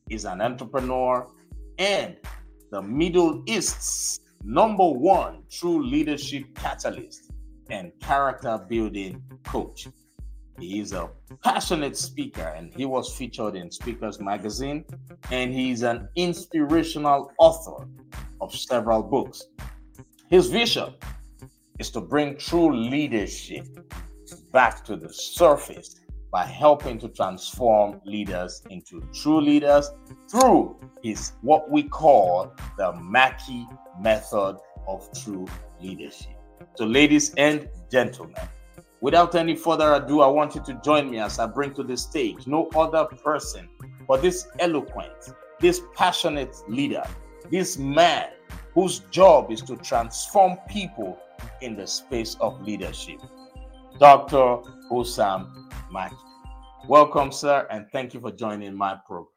is 0.09 0.25
an 0.25 0.41
entrepreneur 0.41 1.29
and 1.79 2.17
the 2.73 2.83
Middle 2.83 3.45
East's 3.47 4.19
number 4.43 4.91
one 4.91 5.45
true 5.49 5.87
leadership 5.87 6.57
catalyst 6.57 7.31
and 7.69 7.93
character 8.01 8.59
building 8.69 9.23
coach. 9.45 9.87
He 10.61 10.81
is 10.81 10.93
a 10.93 11.09
passionate 11.43 11.97
speaker 11.97 12.53
and 12.57 12.73
he 12.75 12.85
was 12.85 13.17
featured 13.17 13.57
in 13.57 13.71
Speakers 13.71 14.21
Magazine. 14.21 14.85
And 15.31 15.53
he's 15.53 15.83
an 15.83 16.09
inspirational 16.17 17.33
author 17.39 17.89
of 18.41 18.55
several 18.55 19.03
books. 19.03 19.43
His 20.29 20.51
vision 20.51 20.95
is 21.79 21.91
to 21.91 22.01
bring 22.01 22.37
true 22.37 22.77
leadership 22.77 23.67
back 24.53 24.85
to 24.85 24.97
the 24.97 25.13
surface 25.13 25.97
by 26.31 26.45
helping 26.45 26.99
to 26.99 27.09
transform 27.09 28.01
leaders 28.05 28.63
into 28.71 29.03
true 29.13 29.41
leaders 29.41 29.91
through 30.31 30.79
his 31.03 31.33
what 31.41 31.71
we 31.71 31.83
call 31.83 32.53
the 32.77 32.93
Makki 32.93 33.67
method 34.01 34.57
of 34.87 35.09
true 35.25 35.47
leadership. 35.81 36.37
So, 36.77 36.85
ladies 36.85 37.35
and 37.35 37.69
gentlemen, 37.91 38.37
without 39.01 39.35
any 39.35 39.55
further 39.57 39.95
ado, 39.95 40.21
I 40.21 40.27
want 40.27 40.55
you 40.55 40.63
to 40.63 40.75
join 40.85 41.11
me 41.11 41.19
as 41.19 41.39
I 41.39 41.47
bring 41.47 41.75
to 41.75 41.83
the 41.83 41.97
stage 41.97 42.47
no 42.47 42.69
other 42.75 43.05
person 43.05 43.69
but 44.11 44.23
this 44.23 44.49
eloquent, 44.59 45.33
this 45.61 45.83
passionate 45.95 46.57
leader, 46.69 47.05
this 47.49 47.79
man 47.79 48.31
whose 48.75 49.01
job 49.13 49.53
is 49.53 49.63
to 49.63 49.77
transform 49.77 50.59
people 50.69 51.17
in 51.61 51.77
the 51.77 51.87
space 51.87 52.37
of 52.41 52.61
leadership. 52.63 53.21
Dr. 54.01 54.59
Houssam 54.91 55.71
Makki. 55.93 56.17
Welcome, 56.89 57.31
sir, 57.31 57.69
and 57.71 57.87
thank 57.93 58.15
you 58.15 58.21
for 58.21 58.33
joining 58.33 58.75
my 58.75 58.97
program. 59.07 59.29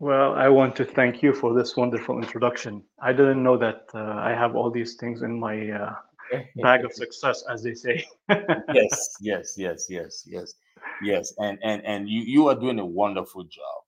Well, 0.00 0.34
I 0.34 0.48
want 0.48 0.74
to 0.76 0.84
thank 0.84 1.22
you 1.22 1.34
for 1.34 1.54
this 1.54 1.76
wonderful 1.76 2.16
introduction. 2.16 2.82
I 3.00 3.12
didn't 3.12 3.42
know 3.42 3.56
that 3.58 3.84
uh, 3.94 3.98
I 3.98 4.30
have 4.30 4.56
all 4.56 4.70
these 4.70 4.94
things 4.94 5.22
in 5.22 5.38
my 5.38 5.70
uh, 5.70 5.94
bag 6.62 6.84
of 6.84 6.92
success, 6.92 7.44
as 7.48 7.62
they 7.62 7.74
say. 7.74 8.04
yes, 8.72 9.16
yes, 9.20 9.54
yes, 9.56 9.86
yes, 9.88 10.24
yes, 10.26 10.54
yes, 11.02 11.32
and 11.38 11.58
and 11.62 11.84
and 11.84 12.08
you 12.08 12.22
you 12.22 12.48
are 12.48 12.54
doing 12.54 12.78
a 12.78 12.86
wonderful 12.86 13.44
job. 13.44 13.82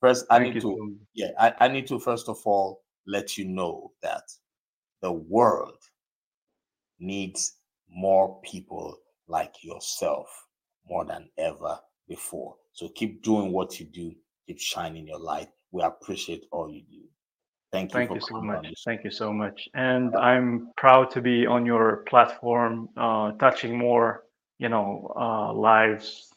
First, 0.00 0.26
I 0.30 0.38
thank 0.38 0.54
need 0.54 0.60
to 0.62 0.96
yeah, 1.14 1.30
I, 1.38 1.54
I 1.60 1.68
need 1.68 1.86
to 1.88 1.98
first 1.98 2.28
of 2.28 2.38
all 2.44 2.82
let 3.06 3.36
you 3.36 3.44
know 3.44 3.92
that 4.02 4.22
the 5.00 5.12
world 5.12 5.78
needs 6.98 7.56
more 7.90 8.40
people 8.42 8.96
like 9.28 9.54
yourself 9.62 10.28
more 10.88 11.04
than 11.04 11.28
ever 11.38 11.78
before. 12.08 12.56
So 12.72 12.88
keep 12.88 13.22
doing 13.22 13.52
what 13.52 13.78
you 13.78 13.86
do, 13.86 14.14
keep 14.46 14.58
shining 14.58 15.06
your 15.06 15.18
light. 15.18 15.48
We 15.72 15.82
appreciate 15.82 16.44
all 16.52 16.70
you 16.70 16.82
do. 16.90 17.02
Thank 17.72 17.90
you. 17.90 18.00
Thank 18.00 18.10
you 18.10 18.20
so 18.20 18.40
much. 18.42 18.66
Thank 18.84 19.04
you 19.04 19.10
so 19.10 19.32
much. 19.32 19.68
And 19.74 20.14
I'm 20.14 20.70
proud 20.76 21.10
to 21.12 21.22
be 21.22 21.46
on 21.46 21.64
your 21.64 22.04
platform, 22.08 22.90
uh, 22.98 23.32
touching 23.32 23.78
more, 23.78 24.24
you 24.58 24.68
know, 24.68 25.12
uh, 25.16 25.52
lives. 25.54 26.28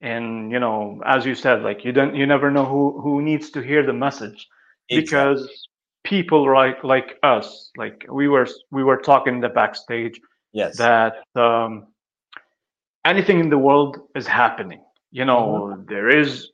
And 0.00 0.50
you 0.52 0.60
know, 0.60 1.00
as 1.04 1.26
you 1.26 1.34
said, 1.34 1.62
like 1.62 1.84
you 1.84 1.92
don't, 1.92 2.14
you 2.14 2.26
never 2.26 2.50
know 2.50 2.64
who 2.64 3.00
who 3.00 3.22
needs 3.22 3.50
to 3.50 3.60
hear 3.60 3.84
the 3.84 3.92
message, 3.92 4.48
exactly. 4.88 5.00
because 5.34 5.68
people 6.04 6.52
like 6.52 6.82
like 6.82 7.18
us, 7.22 7.70
like 7.76 8.04
we 8.10 8.28
were 8.28 8.46
we 8.70 8.82
were 8.84 8.98
talking 8.98 9.34
in 9.34 9.40
the 9.40 9.48
backstage, 9.48 10.20
yes, 10.52 10.76
that 10.78 11.14
um, 11.36 11.86
anything 13.04 13.38
in 13.38 13.48
the 13.48 13.58
world 13.58 13.98
is 14.14 14.26
happening 14.26 14.82
you 15.12 15.26
know 15.26 15.74
mm-hmm. 15.74 15.82
there 15.88 16.08
is 16.08 16.50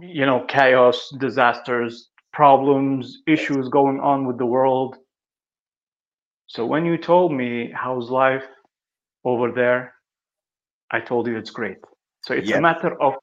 you 0.00 0.24
know 0.24 0.44
chaos 0.48 1.12
disasters 1.18 2.08
problems 2.36 3.22
issues 3.26 3.68
going 3.68 3.98
on 4.00 4.26
with 4.26 4.38
the 4.38 4.50
world 4.56 4.92
so 6.54 6.60
when 6.72 6.84
you 6.84 6.96
told 7.12 7.30
me 7.32 7.50
how's 7.82 8.08
life 8.10 8.48
over 9.24 9.50
there 9.60 9.94
i 10.90 10.98
told 11.00 11.26
you 11.26 11.36
it's 11.36 11.54
great 11.60 11.78
so 12.24 12.34
it's 12.34 12.50
a 12.50 12.60
matter 12.60 12.92
of 13.00 13.14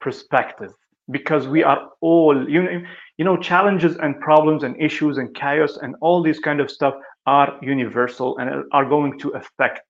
perspective 0.00 0.72
because 1.10 1.46
we 1.46 1.62
are 1.62 1.80
all 2.00 2.48
you 2.48 2.62
know 2.62 2.82
you 3.18 3.24
know 3.24 3.36
challenges 3.36 3.96
and 4.02 4.20
problems 4.20 4.62
and 4.64 4.74
issues 4.80 5.18
and 5.18 5.34
chaos 5.34 5.78
and 5.82 5.94
all 6.00 6.22
these 6.22 6.40
kind 6.40 6.60
of 6.60 6.70
stuff 6.70 6.94
are 7.26 7.58
universal 7.62 8.36
and 8.38 8.64
are 8.72 8.84
going 8.84 9.18
to 9.18 9.28
affect 9.30 9.82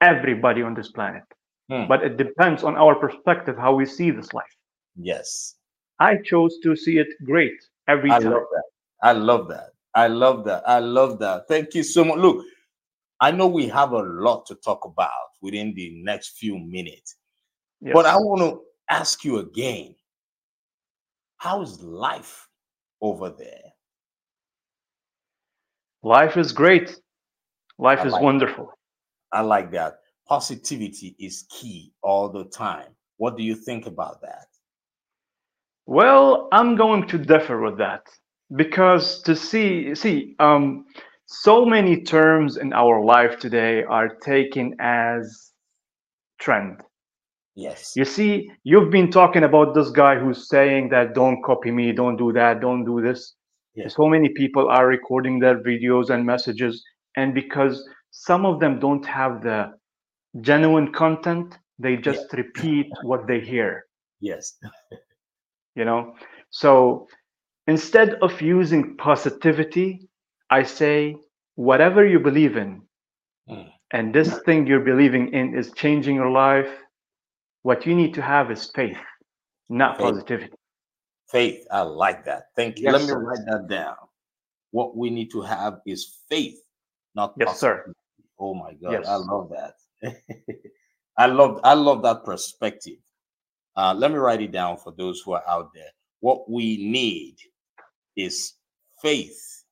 everybody 0.00 0.62
on 0.62 0.74
this 0.74 0.90
planet. 0.92 1.22
Hmm. 1.70 1.86
But 1.88 2.02
it 2.04 2.16
depends 2.16 2.62
on 2.62 2.76
our 2.76 2.94
perspective 2.94 3.56
how 3.56 3.74
we 3.74 3.86
see 3.86 4.10
this 4.10 4.32
life. 4.32 4.54
Yes. 4.96 5.56
I 5.98 6.16
chose 6.16 6.58
to 6.62 6.76
see 6.76 6.98
it 6.98 7.08
great 7.24 7.58
every 7.88 8.10
I 8.10 8.18
time. 8.18 8.32
Love 8.32 8.44
that. 8.52 8.62
I 9.02 9.12
love 9.12 9.48
that. 9.48 9.68
I 9.94 10.06
love 10.06 10.44
that. 10.44 10.62
I 10.66 10.78
love 10.78 11.18
that. 11.18 11.48
Thank 11.48 11.74
you 11.74 11.82
so 11.82 12.04
much. 12.04 12.18
Look, 12.18 12.44
I 13.20 13.30
know 13.30 13.46
we 13.46 13.68
have 13.68 13.92
a 13.92 14.02
lot 14.02 14.46
to 14.46 14.54
talk 14.56 14.84
about 14.84 15.10
within 15.40 15.74
the 15.74 16.02
next 16.02 16.38
few 16.38 16.58
minutes. 16.58 17.16
Yes. 17.80 17.94
But 17.94 18.06
I 18.06 18.16
want 18.16 18.40
to 18.42 18.62
ask 18.88 19.24
you 19.24 19.38
again 19.38 19.94
how 21.36 21.60
is 21.62 21.82
life 21.82 22.48
over 23.00 23.28
there? 23.30 23.72
Life 26.04 26.36
is 26.36 26.52
great. 26.52 26.96
Life 27.78 28.00
I 28.00 28.06
is 28.06 28.12
like 28.12 28.22
wonderful. 28.22 28.66
That. 28.66 29.38
I 29.38 29.40
like 29.40 29.72
that. 29.72 29.94
Positivity 30.28 31.16
is 31.18 31.46
key 31.50 31.92
all 32.02 32.28
the 32.28 32.44
time. 32.44 32.88
What 33.16 33.36
do 33.36 33.42
you 33.42 33.54
think 33.54 33.86
about 33.86 34.20
that? 34.22 34.46
Well, 35.86 36.48
I'm 36.52 36.76
going 36.76 37.08
to 37.08 37.18
differ 37.18 37.60
with 37.60 37.78
that 37.78 38.06
because 38.56 39.22
to 39.22 39.34
see 39.34 39.94
see 39.94 40.36
um 40.38 40.84
so 41.26 41.64
many 41.64 42.02
terms 42.02 42.56
in 42.56 42.72
our 42.72 43.02
life 43.02 43.38
today 43.38 43.82
are 43.84 44.16
taken 44.16 44.76
as 44.80 45.52
trend. 46.38 46.82
Yes. 47.54 47.92
You 47.96 48.04
see, 48.04 48.50
you've 48.64 48.90
been 48.90 49.10
talking 49.10 49.44
about 49.44 49.74
this 49.74 49.90
guy 49.90 50.18
who's 50.18 50.48
saying 50.48 50.88
that 50.90 51.14
don't 51.14 51.42
copy 51.42 51.70
me, 51.70 51.92
don't 51.92 52.16
do 52.16 52.32
that, 52.32 52.60
don't 52.60 52.84
do 52.84 53.02
this. 53.02 53.34
Yes. 53.74 53.94
So 53.94 54.06
many 54.06 54.30
people 54.30 54.68
are 54.68 54.86
recording 54.86 55.38
their 55.38 55.62
videos 55.62 56.10
and 56.10 56.24
messages, 56.24 56.82
and 57.16 57.34
because 57.34 57.86
some 58.10 58.46
of 58.46 58.60
them 58.60 58.78
don't 58.78 59.04
have 59.06 59.42
the 59.42 59.72
genuine 60.40 60.92
content 60.92 61.58
they 61.78 61.96
just 61.96 62.26
yeah. 62.32 62.40
repeat 62.40 62.86
what 63.02 63.26
they 63.26 63.40
hear 63.40 63.84
yes 64.20 64.58
you 65.74 65.84
know 65.84 66.14
so 66.50 67.06
instead 67.66 68.14
of 68.22 68.40
using 68.40 68.96
positivity 68.96 70.08
i 70.50 70.62
say 70.62 71.16
whatever 71.54 72.06
you 72.06 72.18
believe 72.18 72.56
in 72.56 72.82
mm. 73.48 73.68
and 73.92 74.14
this 74.14 74.38
thing 74.46 74.66
you're 74.66 74.80
believing 74.80 75.32
in 75.32 75.56
is 75.56 75.72
changing 75.72 76.14
your 76.14 76.30
life 76.30 76.70
what 77.62 77.86
you 77.86 77.94
need 77.94 78.14
to 78.14 78.22
have 78.22 78.50
is 78.50 78.70
faith 78.74 78.98
not 79.68 79.96
faith. 79.96 80.06
positivity 80.06 80.56
faith 81.30 81.66
i 81.70 81.80
like 81.80 82.24
that 82.24 82.44
thank 82.56 82.78
you 82.78 82.84
yes, 82.84 82.92
let 82.94 83.02
me 83.02 83.08
sir. 83.08 83.18
write 83.18 83.44
that 83.46 83.68
down 83.68 83.96
what 84.70 84.96
we 84.96 85.10
need 85.10 85.30
to 85.30 85.40
have 85.42 85.80
is 85.86 86.18
faith 86.28 86.58
not 87.14 87.34
yes 87.38 87.48
positivity. 87.48 87.86
sir 87.86 87.94
Oh 88.42 88.54
my 88.54 88.72
God, 88.74 88.92
yes. 88.92 89.06
I 89.06 89.14
love 89.14 89.50
that. 89.50 89.74
I 91.18 91.26
love 91.26 91.60
I 91.62 91.74
love 91.74 92.02
that 92.02 92.24
perspective. 92.24 92.98
Uh, 93.76 93.94
let 93.94 94.10
me 94.10 94.18
write 94.18 94.42
it 94.42 94.52
down 94.52 94.76
for 94.76 94.92
those 94.92 95.20
who 95.20 95.32
are 95.32 95.44
out 95.48 95.72
there. 95.74 95.88
What 96.20 96.50
we 96.50 96.76
need 96.76 97.36
is 98.16 98.54
faith, 99.00 99.64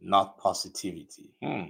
not 0.00 0.38
positivity. 0.38 1.32
Hmm. 1.42 1.64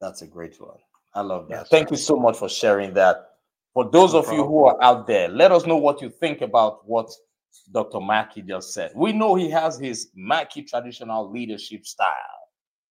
That's 0.00 0.22
a 0.22 0.26
great 0.26 0.60
one. 0.60 0.78
I 1.14 1.20
love 1.20 1.48
that. 1.48 1.68
Thank 1.68 1.90
you 1.90 1.96
so 1.96 2.16
much 2.16 2.36
for 2.36 2.48
sharing 2.48 2.94
that. 2.94 3.28
For 3.74 3.88
those 3.90 4.12
no 4.12 4.18
of 4.18 4.24
problem. 4.26 4.44
you 4.44 4.50
who 4.50 4.64
are 4.64 4.82
out 4.82 5.06
there, 5.06 5.28
let 5.28 5.52
us 5.52 5.66
know 5.66 5.76
what 5.76 6.02
you 6.02 6.10
think 6.10 6.42
about 6.42 6.86
what 6.86 7.10
Dr. 7.70 7.98
Makki 7.98 8.46
just 8.46 8.74
said. 8.74 8.92
We 8.94 9.12
know 9.12 9.34
he 9.34 9.48
has 9.50 9.78
his 9.78 10.10
Makki 10.18 10.66
traditional 10.66 11.30
leadership 11.30 11.86
style. 11.86 12.08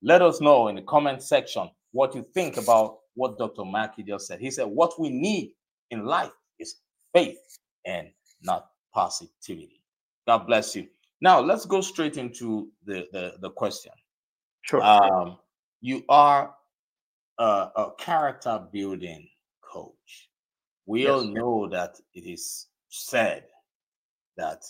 Let 0.01 0.21
us 0.21 0.41
know 0.41 0.67
in 0.69 0.75
the 0.75 0.81
comment 0.81 1.21
section 1.21 1.69
what 1.91 2.15
you 2.15 2.23
think 2.33 2.57
about 2.57 3.00
what 3.15 3.37
Dr. 3.37 3.63
Makki 3.63 4.05
just 4.05 4.27
said. 4.27 4.39
He 4.39 4.51
said, 4.51 4.65
What 4.65 4.99
we 4.99 5.09
need 5.09 5.53
in 5.89 6.05
life 6.05 6.31
is 6.59 6.75
faith 7.13 7.37
and 7.85 8.07
not 8.41 8.67
positivity. 8.93 9.83
God 10.27 10.45
bless 10.47 10.75
you. 10.75 10.87
Now, 11.21 11.39
let's 11.39 11.65
go 11.65 11.81
straight 11.81 12.17
into 12.17 12.69
the, 12.85 13.07
the, 13.11 13.33
the 13.41 13.49
question. 13.51 13.91
Sure. 14.61 14.81
Um, 14.81 15.37
you 15.81 16.03
are 16.09 16.53
a, 17.37 17.43
a, 17.43 17.91
character 17.99 18.63
building 18.71 19.27
coach. 19.61 20.29
We 20.85 21.03
yes, 21.03 21.09
all 21.11 21.23
know 21.23 21.69
that 21.69 21.97
it 22.13 22.21
is 22.21 22.67
said 22.89 23.45
that 24.37 24.63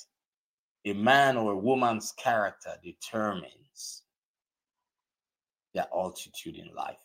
a 0.86 0.94
man 0.94 1.38
or 1.38 1.54
a 1.54 1.58
woman's 1.58 2.14
character 2.14 2.74
determines 2.84 4.04
their 5.74 5.88
altitude 5.94 6.58
in 6.58 6.74
life. 6.76 6.98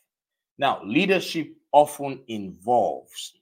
Now, 0.59 0.81
leadership 0.85 1.55
often 1.73 2.23
involves 2.29 3.35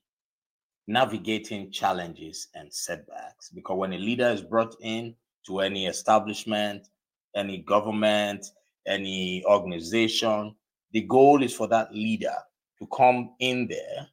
navigating 0.87 1.71
challenges 1.71 2.49
and 2.55 2.73
setbacks 2.73 3.51
because 3.51 3.79
when 3.79 3.93
a 3.93 3.99
leader 3.99 4.29
is 4.29 4.43
brought 4.43 4.77
in 4.81 5.15
to 5.47 5.61
any 5.61 5.87
establishment, 5.87 6.89
any 7.35 7.59
government, 7.59 8.45
any 8.87 9.45
organization, 9.45 10.55
the 10.93 11.03
goal 11.03 11.43
is 11.43 11.55
for 11.55 11.69
that 11.69 11.95
leader 11.95 12.35
to 12.79 12.87
come 12.97 13.35
in 13.41 13.67
there, 13.69 14.09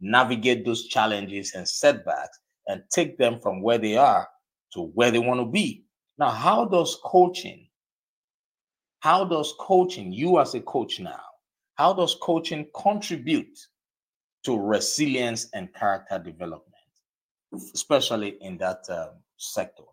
navigate 0.00 0.64
those 0.64 0.86
challenges 0.86 1.54
and 1.54 1.68
setbacks, 1.68 2.38
and 2.68 2.82
take 2.90 3.16
them 3.16 3.38
from 3.40 3.62
where 3.62 3.78
they 3.78 3.96
are 3.96 4.28
to 4.72 4.82
where 4.94 5.10
they 5.10 5.18
want 5.18 5.40
to 5.40 5.46
be. 5.46 5.84
Now, 6.18 6.30
how 6.30 6.64
does 6.64 6.98
coaching, 7.04 7.68
how 9.00 9.24
does 9.24 9.54
coaching, 9.60 10.12
you 10.12 10.40
as 10.40 10.54
a 10.54 10.60
coach 10.60 10.98
now, 10.98 11.20
how 11.76 11.92
does 11.92 12.16
coaching 12.20 12.66
contribute 12.74 13.58
to 14.44 14.58
resilience 14.58 15.48
and 15.54 15.72
character 15.74 16.18
development, 16.18 16.62
especially 17.74 18.36
in 18.40 18.58
that 18.58 18.84
um, 18.90 19.10
sector? 19.36 19.84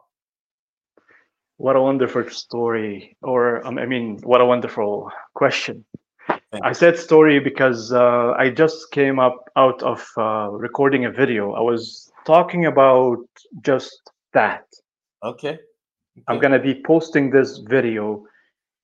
What 1.57 1.75
a 1.75 1.81
wonderful 1.81 2.29
story, 2.29 3.15
or 3.21 3.65
um, 3.65 3.77
I 3.77 3.85
mean, 3.85 4.19
what 4.23 4.41
a 4.41 4.45
wonderful 4.45 5.11
question. 5.33 5.85
I 6.61 6.71
said 6.71 6.97
story 6.97 7.39
because 7.39 7.91
uh, 7.91 8.33
I 8.37 8.49
just 8.49 8.91
came 8.91 9.19
up 9.19 9.49
out 9.55 9.81
of 9.81 10.07
uh, 10.17 10.49
recording 10.51 11.05
a 11.05 11.11
video. 11.11 11.53
I 11.53 11.61
was 11.61 12.11
talking 12.25 12.65
about 12.67 13.25
just 13.61 14.11
that. 14.33 14.65
Okay. 15.23 15.49
okay. 15.49 15.59
I'm 16.27 16.39
going 16.39 16.51
to 16.51 16.59
be 16.59 16.81
posting 16.83 17.31
this 17.31 17.57
video. 17.57 18.25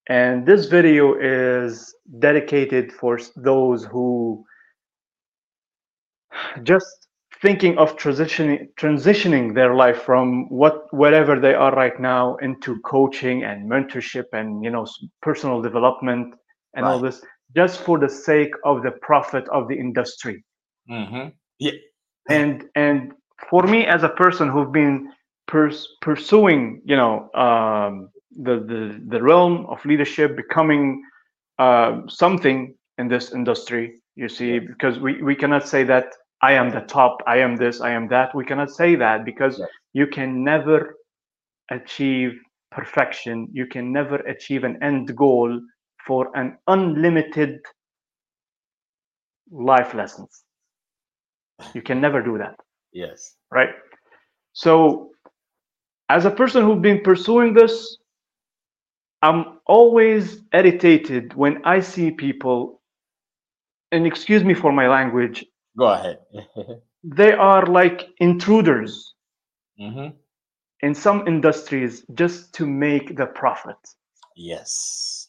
And 0.10 0.46
this 0.46 0.66
video 0.66 1.14
is 1.14 1.94
dedicated 2.18 2.92
for 2.92 3.20
those 3.36 3.86
who 3.86 4.44
just 6.64 7.08
thinking 7.42 7.78
of 7.78 7.96
transitioning 7.96 8.68
transitioning 8.76 9.54
their 9.54 9.76
life 9.76 10.02
from 10.02 10.50
what 10.50 10.92
wherever 10.92 11.40
they 11.40 11.54
are 11.54 11.74
right 11.76 12.00
now 12.00 12.36
into 12.38 12.80
coaching 12.82 13.44
and 13.44 13.70
mentorship 13.70 14.26
and 14.34 14.64
you 14.64 14.70
know 14.70 14.86
personal 15.22 15.62
development 15.62 16.34
and 16.74 16.86
right. 16.86 16.92
all 16.92 17.00
this 17.00 17.22
just 17.56 17.82
for 17.82 17.98
the 18.00 18.10
sake 18.10 18.54
of 18.66 18.84
the 18.84 18.92
profit 19.02 19.48
of 19.50 19.68
the 19.68 19.76
industry. 19.76 20.44
Mm-hmm. 20.90 21.30
Yeah. 21.60 21.72
And 22.30 22.66
and 22.76 23.14
for 23.50 23.64
me 23.64 23.86
as 23.86 24.04
a 24.04 24.10
person 24.10 24.50
who've 24.50 24.72
been 24.72 25.12
pers- 25.48 25.88
pursuing, 26.02 26.82
you 26.84 26.96
know, 26.96 27.30
um, 27.34 28.10
the, 28.32 28.58
the 28.60 29.02
the 29.08 29.22
realm 29.22 29.66
of 29.68 29.84
leadership, 29.86 30.36
becoming 30.36 31.02
uh, 31.58 32.02
something 32.08 32.76
in 32.98 33.08
this 33.08 33.34
industry, 33.34 34.02
you 34.16 34.30
see, 34.30 34.60
because 34.60 35.00
we, 35.00 35.22
we 35.22 35.36
cannot 35.36 35.68
say 35.68 35.84
that 35.84 36.08
I 36.42 36.54
am 36.54 36.70
the 36.70 36.82
top, 36.82 37.18
I 37.28 37.38
am 37.38 37.56
this, 37.56 37.82
I 37.82 37.92
am 37.92 38.08
that. 38.10 38.34
We 38.36 38.46
cannot 38.46 38.70
say 38.70 38.96
that 38.96 39.26
because 39.26 39.62
you 39.94 40.08
can 40.08 40.44
never 40.44 40.96
achieve 41.72 42.34
perfection. 42.72 43.48
You 43.52 43.66
can 43.68 43.92
never 43.92 44.18
achieve 44.18 44.64
an 44.64 44.82
end 44.84 45.16
goal 45.16 45.60
for 46.06 46.36
an 46.36 46.58
unlimited 46.68 47.60
life 49.52 49.94
lessons. 49.94 50.44
You 51.74 51.82
can 51.82 52.00
never 52.00 52.22
do 52.22 52.38
that. 52.38 52.56
Yes. 52.94 53.36
Right. 53.52 53.70
So, 54.54 55.12
as 56.10 56.26
a 56.26 56.32
person 56.32 56.64
who's 56.64 56.82
been 56.82 57.02
pursuing 57.02 57.54
this, 57.54 57.99
I'm 59.22 59.60
always 59.66 60.42
irritated 60.54 61.34
when 61.34 61.62
I 61.66 61.82
see 61.82 62.12
people, 62.12 62.82
and 63.92 64.06
excuse 64.06 64.44
me 64.44 64.54
for 64.54 64.72
my 64.72 64.88
language. 64.88 65.46
Go 65.78 65.88
ahead. 65.88 66.20
they 67.04 67.34
are 67.34 67.66
like 67.66 68.10
intruders 68.20 69.14
mm-hmm. 69.80 70.16
in 70.82 70.96
some 70.96 71.28
industries 71.28 72.06
just 72.14 72.54
to 72.56 72.66
make 72.66 73.18
the 73.18 73.26
profit. 73.26 73.78
Yes 74.36 75.20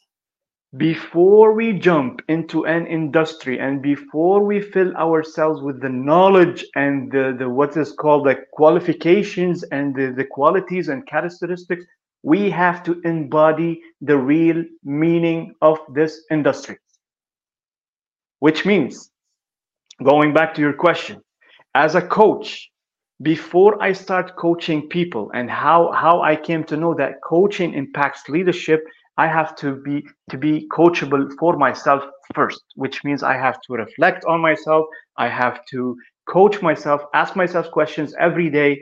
before 0.76 1.52
we 1.52 1.72
jump 1.72 2.22
into 2.28 2.64
an 2.64 2.86
industry 2.86 3.58
and 3.58 3.82
before 3.82 4.44
we 4.44 4.60
fill 4.60 4.94
ourselves 4.96 5.60
with 5.60 5.80
the 5.80 5.88
knowledge 5.88 6.64
and 6.76 7.10
the, 7.10 7.34
the 7.36 7.48
what 7.48 7.76
is 7.76 7.92
called 7.92 8.24
the 8.24 8.36
qualifications 8.52 9.64
and 9.64 9.94
the, 9.96 10.14
the 10.16 10.24
qualities 10.24 10.88
and 10.88 11.06
characteristics 11.08 11.84
we 12.22 12.50
have 12.50 12.82
to 12.82 13.00
embody 13.04 13.80
the 14.00 14.16
real 14.16 14.62
meaning 14.84 15.54
of 15.62 15.78
this 15.94 16.22
industry 16.30 16.78
which 18.40 18.64
means 18.64 19.10
going 20.02 20.32
back 20.32 20.54
to 20.54 20.60
your 20.60 20.72
question 20.72 21.20
as 21.74 21.94
a 21.94 22.02
coach 22.02 22.70
before 23.22 23.82
i 23.82 23.92
start 23.92 24.36
coaching 24.36 24.88
people 24.88 25.30
and 25.34 25.50
how 25.50 25.92
how 25.92 26.20
i 26.22 26.34
came 26.34 26.64
to 26.64 26.76
know 26.76 26.94
that 26.94 27.20
coaching 27.22 27.74
impacts 27.74 28.28
leadership 28.28 28.82
I 29.20 29.26
have 29.26 29.54
to 29.56 29.76
be 29.76 30.06
to 30.30 30.38
be 30.38 30.66
coachable 30.72 31.30
for 31.38 31.54
myself 31.58 32.02
first, 32.34 32.62
which 32.74 33.04
means 33.04 33.22
I 33.22 33.36
have 33.36 33.60
to 33.62 33.74
reflect 33.74 34.24
on 34.24 34.40
myself. 34.40 34.86
I 35.18 35.28
have 35.28 35.64
to 35.72 35.94
coach 36.26 36.62
myself, 36.62 37.02
ask 37.12 37.36
myself 37.36 37.70
questions 37.70 38.14
every 38.18 38.48
day, 38.48 38.80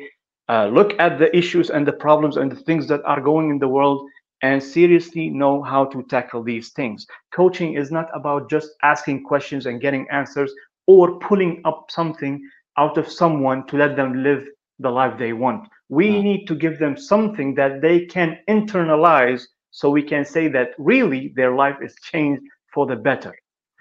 uh, 0.49 0.67
look 0.67 0.99
at 0.99 1.19
the 1.19 1.35
issues 1.37 1.71
and 1.71 1.87
the 1.87 1.93
problems 1.93 2.37
and 2.37 2.51
the 2.51 2.57
things 2.57 2.87
that 2.89 3.03
are 3.05 3.21
going 3.21 3.51
in 3.51 3.59
the 3.59 3.69
world, 3.69 4.09
and 4.43 4.63
seriously 4.63 5.29
know 5.29 5.63
how 5.63 5.85
to 5.87 6.03
tackle 6.05 6.43
these 6.43 6.71
things. 6.71 7.07
Coaching 7.33 7.75
is 7.75 7.91
not 7.91 8.09
about 8.15 8.49
just 8.49 8.71
asking 8.83 9.25
questions 9.25 9.67
and 9.67 9.81
getting 9.81 10.07
answers 10.11 10.53
or 10.87 11.19
pulling 11.19 11.61
up 11.65 11.87
something 11.91 12.41
out 12.77 12.97
of 12.97 13.11
someone 13.11 13.67
to 13.67 13.77
let 13.77 13.97
them 13.97 14.23
live 14.23 14.47
the 14.79 14.91
life 14.91 15.19
they 15.19 15.33
want. 15.33 15.69
We 15.89 16.17
hmm. 16.17 16.23
need 16.23 16.47
to 16.47 16.55
give 16.55 16.79
them 16.79 16.97
something 16.97 17.55
that 17.57 17.81
they 17.81 18.07
can 18.07 18.39
internalize 18.49 19.43
so 19.71 19.91
we 19.91 20.03
can 20.03 20.25
say 20.25 20.49
that 20.49 20.71
really 20.79 21.33
their 21.37 21.55
life 21.55 21.77
is 21.83 21.95
changed 22.03 22.43
for 22.73 22.87
the 22.87 22.97
better. 22.97 23.35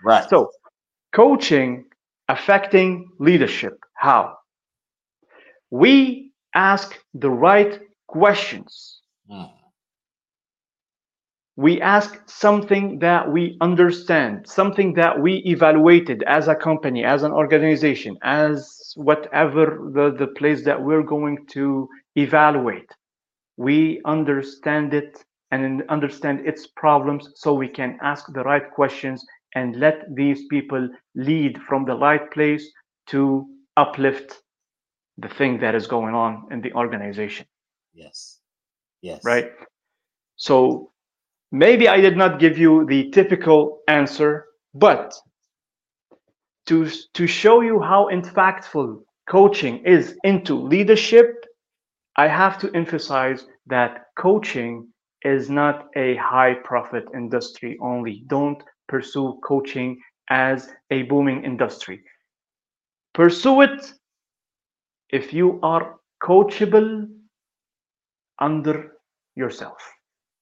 Right. 0.03 0.27
So, 0.29 0.51
coaching 1.13 1.85
affecting 2.29 3.09
leadership. 3.19 3.79
How? 3.93 4.37
We 5.69 6.26
ask 6.53 6.97
the 7.13 7.29
right 7.29 7.79
questions. 8.07 9.01
Mm. 9.29 9.51
We 11.55 11.81
ask 11.81 12.21
something 12.29 12.99
that 12.99 13.31
we 13.31 13.57
understand, 13.61 14.47
something 14.47 14.93
that 14.93 15.19
we 15.19 15.37
evaluated 15.37 16.23
as 16.23 16.47
a 16.47 16.55
company, 16.55 17.03
as 17.03 17.23
an 17.23 17.31
organization, 17.31 18.15
as 18.21 18.93
whatever 18.95 19.89
the, 19.93 20.15
the 20.17 20.27
place 20.27 20.63
that 20.65 20.81
we're 20.81 21.03
going 21.03 21.47
to 21.47 21.89
evaluate. 22.15 22.89
We 23.57 24.01
understand 24.05 24.93
it 24.93 25.23
and 25.49 25.83
understand 25.89 26.45
its 26.45 26.67
problems 26.67 27.29
so 27.35 27.53
we 27.53 27.69
can 27.69 27.97
ask 28.03 28.31
the 28.33 28.43
right 28.43 28.69
questions 28.69 29.25
and 29.55 29.75
let 29.77 30.03
these 30.15 30.45
people 30.49 30.87
lead 31.15 31.59
from 31.67 31.85
the 31.85 31.97
right 31.97 32.29
place 32.31 32.69
to 33.07 33.47
uplift 33.77 34.41
the 35.17 35.29
thing 35.29 35.59
that 35.59 35.75
is 35.75 35.87
going 35.87 36.13
on 36.13 36.47
in 36.51 36.61
the 36.61 36.73
organization. 36.73 37.45
Yes. 37.93 38.39
Yes. 39.01 39.23
Right. 39.23 39.51
So 40.35 40.91
maybe 41.51 41.87
I 41.87 41.99
did 41.99 42.17
not 42.17 42.39
give 42.39 42.57
you 42.57 42.85
the 42.85 43.09
typical 43.11 43.79
answer, 43.87 44.45
but 44.73 45.15
to, 46.67 46.89
to 47.13 47.27
show 47.27 47.61
you 47.61 47.79
how 47.79 48.09
impactful 48.09 49.01
coaching 49.29 49.83
is 49.85 50.15
into 50.23 50.55
leadership, 50.55 51.45
I 52.15 52.27
have 52.27 52.59
to 52.59 52.71
emphasize 52.75 53.45
that 53.67 54.07
coaching 54.17 54.87
is 55.23 55.49
not 55.49 55.87
a 55.95 56.15
high 56.15 56.55
profit 56.63 57.05
industry 57.13 57.77
only. 57.81 58.23
Don't 58.27 58.61
pursue 58.87 59.39
coaching 59.43 59.99
as 60.29 60.69
a 60.91 61.03
booming 61.03 61.43
industry. 61.43 62.03
Pursue 63.13 63.61
it 63.61 63.93
if 65.09 65.33
you 65.33 65.59
are 65.63 65.99
coachable 66.21 67.07
under 68.39 68.93
yourself. 69.35 69.77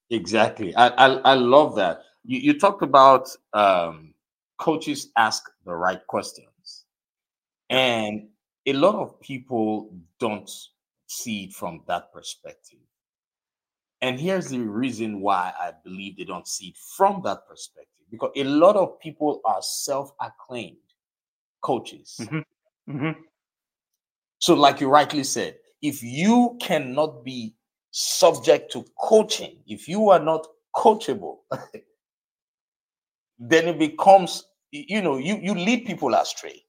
Exactly. 0.09 0.75
I, 0.75 0.87
I, 0.89 1.07
I 1.31 1.33
love 1.33 1.75
that. 1.75 2.01
You, 2.23 2.39
you 2.39 2.59
talked 2.59 2.83
about 2.83 3.29
um, 3.53 4.13
coaches 4.57 5.09
ask 5.17 5.49
the 5.65 5.73
right 5.73 6.05
questions. 6.07 6.85
And 7.69 8.27
a 8.65 8.73
lot 8.73 8.95
of 8.95 9.19
people 9.19 9.91
don't 10.19 10.49
see 11.07 11.45
it 11.45 11.53
from 11.53 11.81
that 11.87 12.11
perspective. 12.13 12.79
And 14.01 14.19
here's 14.19 14.49
the 14.49 14.59
reason 14.59 15.21
why 15.21 15.53
I 15.59 15.71
believe 15.83 16.17
they 16.17 16.25
don't 16.25 16.47
see 16.47 16.67
it 16.67 16.77
from 16.77 17.21
that 17.23 17.47
perspective 17.47 18.05
because 18.11 18.31
a 18.35 18.43
lot 18.43 18.75
of 18.75 18.99
people 18.99 19.41
are 19.45 19.61
self 19.61 20.11
acclaimed 20.21 20.77
coaches. 21.61 22.17
Mm-hmm. 22.21 22.95
Mm-hmm. 22.95 23.21
So, 24.39 24.53
like 24.53 24.81
you 24.81 24.89
rightly 24.89 25.23
said, 25.23 25.57
if 25.81 26.03
you 26.03 26.57
cannot 26.61 27.23
be 27.23 27.55
subject 27.91 28.71
to 28.73 28.85
coaching, 28.99 29.57
if 29.67 29.87
you 29.87 30.09
are 30.09 30.19
not 30.19 30.47
coachable, 30.75 31.37
then 33.39 33.67
it 33.67 33.79
becomes 33.79 34.45
you 34.71 35.01
know 35.01 35.17
you 35.17 35.37
you 35.37 35.53
lead 35.53 35.85
people 35.85 36.13
astray. 36.13 36.61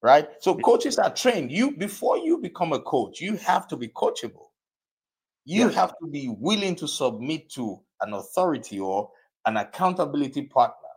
Right? 0.00 0.28
So 0.40 0.54
coaches 0.54 0.96
are 0.98 1.12
trained. 1.12 1.50
You 1.50 1.72
before 1.76 2.18
you 2.18 2.38
become 2.38 2.72
a 2.72 2.80
coach 2.80 3.20
you 3.20 3.36
have 3.36 3.66
to 3.68 3.76
be 3.76 3.88
coachable. 3.88 4.46
You 5.44 5.68
have 5.70 5.94
to 5.98 6.06
be 6.06 6.28
willing 6.28 6.76
to 6.76 6.86
submit 6.86 7.50
to 7.52 7.80
an 8.02 8.12
authority 8.12 8.78
or 8.78 9.10
an 9.46 9.56
accountability 9.56 10.42
partner 10.42 10.88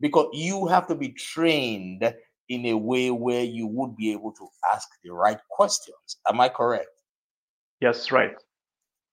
because 0.00 0.28
you 0.32 0.66
have 0.66 0.86
to 0.88 0.94
be 0.94 1.10
trained 1.10 2.12
in 2.50 2.66
a 2.66 2.74
way 2.74 3.10
where 3.10 3.42
you 3.42 3.66
would 3.66 3.96
be 3.96 4.12
able 4.12 4.32
to 4.32 4.46
ask 4.72 4.88
the 5.02 5.10
right 5.10 5.40
questions 5.50 6.18
am 6.28 6.40
i 6.40 6.48
correct 6.48 7.02
yes 7.80 8.12
right 8.12 8.34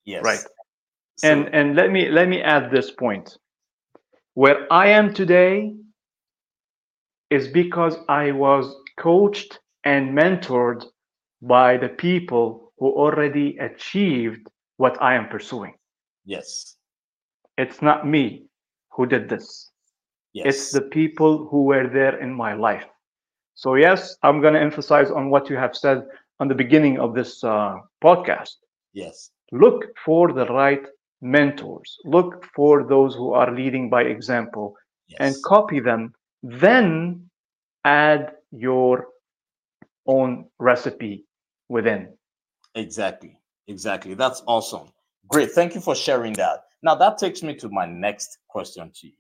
yes 0.06 0.24
right 0.24 0.46
so, 1.18 1.30
and 1.30 1.56
and 1.56 1.76
let 1.76 1.92
me 1.92 2.10
let 2.10 2.28
me 2.28 2.42
add 2.42 2.70
this 2.70 2.92
point 2.92 3.38
where 4.34 4.72
i 4.72 4.88
am 4.88 5.14
today 5.14 5.74
is 7.30 7.48
because 7.48 7.98
I 8.08 8.32
was 8.32 8.74
coached 8.98 9.60
and 9.84 10.18
mentored 10.18 10.86
by 11.42 11.78
the 11.78 11.90
people 11.90 12.74
who 12.78 12.88
already 12.88 13.58
achieved 13.58 14.48
what 14.78 15.02
I 15.02 15.16
am 15.16 15.28
pursuing. 15.28 15.74
Yes. 16.26 16.76
It's 17.58 17.82
not 17.82 18.08
me 18.08 18.46
who 18.92 19.06
did 19.06 19.30
this. 19.30 19.72
Yes. 20.34 20.46
It's 20.48 20.72
the 20.72 20.82
people 20.82 21.48
who 21.48 21.64
were 21.64 21.88
there 21.88 22.20
in 22.20 22.34
my 22.34 22.54
life. 22.54 22.86
So, 23.58 23.74
yes, 23.74 24.16
I'm 24.22 24.40
going 24.40 24.54
to 24.54 24.62
emphasize 24.62 25.10
on 25.10 25.32
what 25.32 25.50
you 25.50 25.58
have 25.58 25.76
said 25.76 26.04
on 26.40 26.48
the 26.48 26.54
beginning 26.54 27.00
of 27.00 27.16
this 27.16 27.44
uh, 27.44 27.78
podcast. 28.04 28.56
Yes. 28.94 29.32
Look 29.52 29.86
for 30.06 30.32
the 30.32 30.46
right 30.46 30.86
mentors, 31.22 31.98
look 32.06 32.46
for 32.56 32.84
those 32.88 33.16
who 33.16 33.34
are 33.34 33.52
leading 33.52 33.90
by 33.90 34.04
example 34.04 34.76
yes. 35.08 35.18
and 35.20 35.44
copy 35.44 35.80
them 35.80 36.14
then 36.44 37.28
add 37.84 38.34
your 38.52 39.08
own 40.06 40.46
recipe 40.60 41.26
within. 41.68 42.14
Exactly. 42.76 43.40
Exactly. 43.68 44.14
That's 44.14 44.44
awesome. 44.46 44.90
Great. 45.30 45.52
Thank 45.52 45.74
you 45.74 45.82
for 45.82 45.96
sharing 45.96 46.34
that. 46.34 46.60
Now, 46.84 46.94
that 46.94 47.18
takes 47.18 47.42
me 47.42 47.56
to 47.56 47.70
my 47.70 47.88
next 47.88 48.38
question 48.48 48.92
to 49.02 49.08
you. 49.08 49.14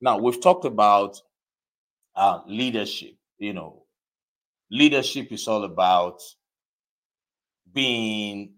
Now, 0.00 0.16
we've 0.16 0.40
talked 0.40 0.64
about 0.64 1.20
uh, 2.14 2.40
leadership. 2.46 3.16
You 3.38 3.54
know, 3.54 3.79
leadership 4.70 5.32
is 5.32 5.48
all 5.48 5.64
about 5.64 6.20
being 7.72 8.54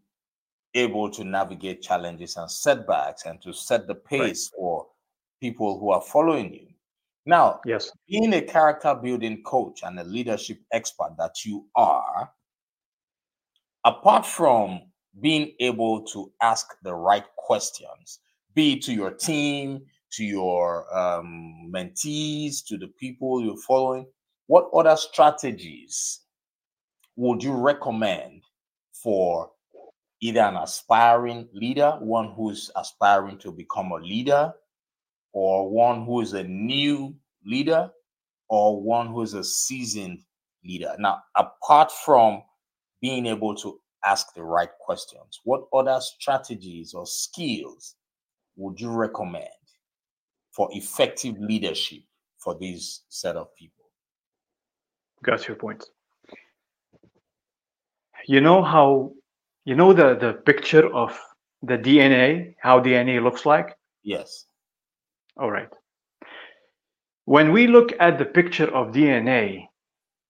able 0.75 1.11
to 1.11 1.25
navigate 1.25 1.83
challenges 1.83 2.37
and 2.37 2.51
setbacks 2.51 3.27
and 3.27 3.41
to 3.43 3.53
set 3.53 3.87
the 3.87 3.95
pace 3.95 4.51
right. 4.53 4.59
for 4.59 4.87
people 5.41 5.79
who 5.79 5.91
are 5.91 6.01
following 6.01 6.53
you. 6.53 6.67
Now, 7.25 7.61
yes, 7.65 7.93
being 8.09 8.33
a 8.35 8.43
character 8.43 8.95
building 8.95 9.43
coach 9.45 9.81
and 9.85 9.99
a 10.01 10.05
leadership 10.05 10.59
expert 10.73 11.15
that 11.19 11.45
you 11.45 11.67
are, 11.77 12.31
apart 13.85 14.27
from 14.27 14.81
being 15.21 15.53
able 15.61 16.03
to 16.07 16.33
ask 16.41 16.67
the 16.83 16.95
right 16.95 17.25
questions, 17.37 18.21
be 18.55 18.75
it 18.75 18.83
to 18.83 18.93
your 18.93 19.13
team, 19.13 19.83
to 20.13 20.25
your 20.25 20.93
um, 20.97 21.71
mentees, 21.73 22.65
to 22.67 22.77
the 22.77 22.89
people 22.99 23.43
you're 23.43 23.57
following, 23.57 24.07
what 24.53 24.69
other 24.75 24.99
strategies 24.99 26.21
would 27.17 27.43
you 27.43 27.55
recommend 27.55 28.43
for 28.93 29.51
either 30.21 30.41
an 30.41 30.57
aspiring 30.57 31.49
leader, 31.55 31.97
one 32.01 32.35
who's 32.37 32.71
aspiring 32.77 33.39
to 33.39 33.51
become 33.51 33.93
a 33.93 33.97
leader, 33.97 34.53
or 35.33 35.71
one 35.71 36.05
who 36.05 36.21
is 36.21 36.35
a 36.35 36.43
new 36.45 37.15
leader 37.47 37.91
or 38.51 38.79
one 38.79 39.07
who 39.07 39.23
is 39.23 39.33
a 39.33 39.43
seasoned 39.43 40.23
leader. 40.63 40.95
Now, 40.99 41.23
apart 41.35 41.91
from 41.91 42.43
being 43.01 43.25
able 43.25 43.55
to 43.55 43.81
ask 44.05 44.35
the 44.35 44.45
right 44.45 44.69
questions, 44.85 45.41
what 45.45 45.63
other 45.73 45.99
strategies 45.99 46.93
or 46.93 47.07
skills 47.07 47.95
would 48.57 48.79
you 48.79 48.91
recommend 48.91 49.49
for 50.51 50.69
effective 50.73 51.39
leadership 51.39 52.03
for 52.37 52.55
these 52.59 53.05
set 53.09 53.37
of 53.37 53.49
people? 53.57 53.82
Got 55.23 55.47
your 55.49 55.57
point. 55.57 55.85
You 58.27 58.41
know 58.41 58.63
how 58.63 59.13
you 59.65 59.75
know 59.75 59.93
the 59.93 60.17
the 60.17 60.33
picture 60.33 60.93
of 60.95 61.19
the 61.63 61.79
DNA, 61.79 62.55
how 62.61 62.81
DNA 62.81 63.23
looks 63.23 63.47
like? 63.47 63.77
Yes. 64.03 64.47
All 65.37 65.51
right. 65.51 65.73
When 67.25 67.53
we 67.53 67.69
look 67.69 67.93
at 68.01 68.19
the 68.19 68.25
picture 68.25 68.69
of 68.75 68.93
DNA, 68.93 69.67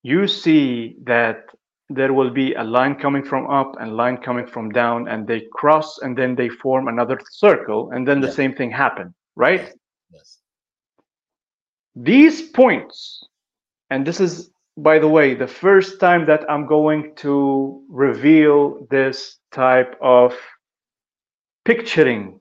you 0.02 0.28
see 0.28 0.96
that 1.04 1.46
there 1.88 2.12
will 2.12 2.30
be 2.30 2.54
a 2.54 2.62
line 2.62 2.94
coming 2.94 3.24
from 3.24 3.48
up 3.50 3.76
and 3.80 3.96
line 3.96 4.16
coming 4.16 4.46
from 4.46 4.70
down 4.70 5.08
and 5.08 5.26
they 5.26 5.42
cross 5.52 5.98
and 5.98 6.16
then 6.16 6.34
they 6.34 6.48
form 6.48 6.88
another 6.88 7.18
circle 7.30 7.90
and 7.92 8.06
then 8.06 8.20
the 8.20 8.26
yes. 8.28 8.36
same 8.36 8.54
thing 8.54 8.70
happen 8.70 9.14
right 9.36 9.72
yes 10.10 10.38
these 11.94 12.48
points 12.50 13.24
and 13.90 14.06
this 14.06 14.20
is 14.20 14.51
by 14.76 14.98
the 14.98 15.08
way 15.08 15.34
the 15.34 15.46
first 15.46 16.00
time 16.00 16.24
that 16.26 16.48
i'm 16.50 16.66
going 16.66 17.14
to 17.14 17.82
reveal 17.88 18.86
this 18.90 19.38
type 19.52 19.96
of 20.00 20.34
picturing 21.64 22.40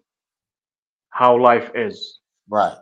how 1.11 1.37
life 1.37 1.69
is. 1.75 2.19
Right. 2.49 2.77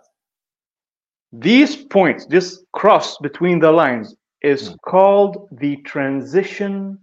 These 1.31 1.75
points 1.75 2.25
this 2.25 2.63
cross 2.73 3.17
between 3.17 3.59
the 3.59 3.71
lines 3.71 4.15
is 4.41 4.69
mm. 4.69 4.77
called 4.85 5.47
the 5.51 5.77
transition 5.77 6.97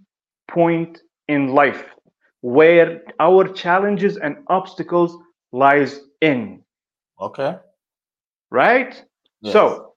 point 0.48 1.02
in 1.28 1.48
life 1.48 1.85
where 2.40 3.02
our 3.20 3.46
challenges 3.48 4.16
and 4.16 4.37
obstacles 4.48 5.16
lies 5.52 6.00
in. 6.20 6.62
Okay. 7.20 7.56
Right? 8.50 9.04
Yes. 9.40 9.52
so 9.52 9.94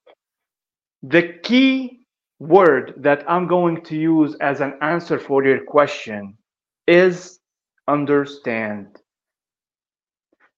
the 1.03 1.39
key 1.43 1.98
word 2.39 2.93
that 2.97 3.23
i'm 3.29 3.47
going 3.47 3.81
to 3.81 3.95
use 3.95 4.35
as 4.41 4.61
an 4.61 4.73
answer 4.81 5.19
for 5.19 5.45
your 5.45 5.63
question 5.65 6.37
is 6.87 7.39
understand. 7.89 8.87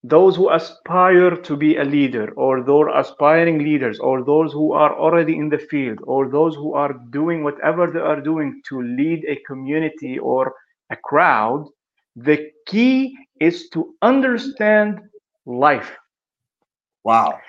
Those 0.03 0.35
who 0.35 0.49
aspire 0.49 1.35
to 1.35 1.55
be 1.55 1.77
a 1.77 1.83
leader 1.83 2.31
or 2.31 2.63
those 2.63 2.87
aspiring 2.93 3.59
leaders 3.59 3.99
or 3.99 4.23
those 4.23 4.51
who 4.51 4.73
are 4.73 4.97
already 4.97 5.37
in 5.37 5.49
the 5.49 5.59
field 5.59 5.99
or 6.03 6.27
those 6.27 6.55
who 6.55 6.73
are 6.73 6.93
doing 7.11 7.43
whatever 7.43 7.89
they 7.91 7.99
are 7.99 8.19
doing 8.19 8.61
to 8.69 8.81
lead 8.81 9.25
a 9.27 9.35
community 9.47 10.17
or 10.17 10.53
a 10.89 10.95
crowd 10.95 11.67
the 12.15 12.51
key 12.67 13.15
is 13.39 13.69
to 13.69 13.95
understand 14.01 14.99
life. 15.45 15.95
Wow. 17.03 17.39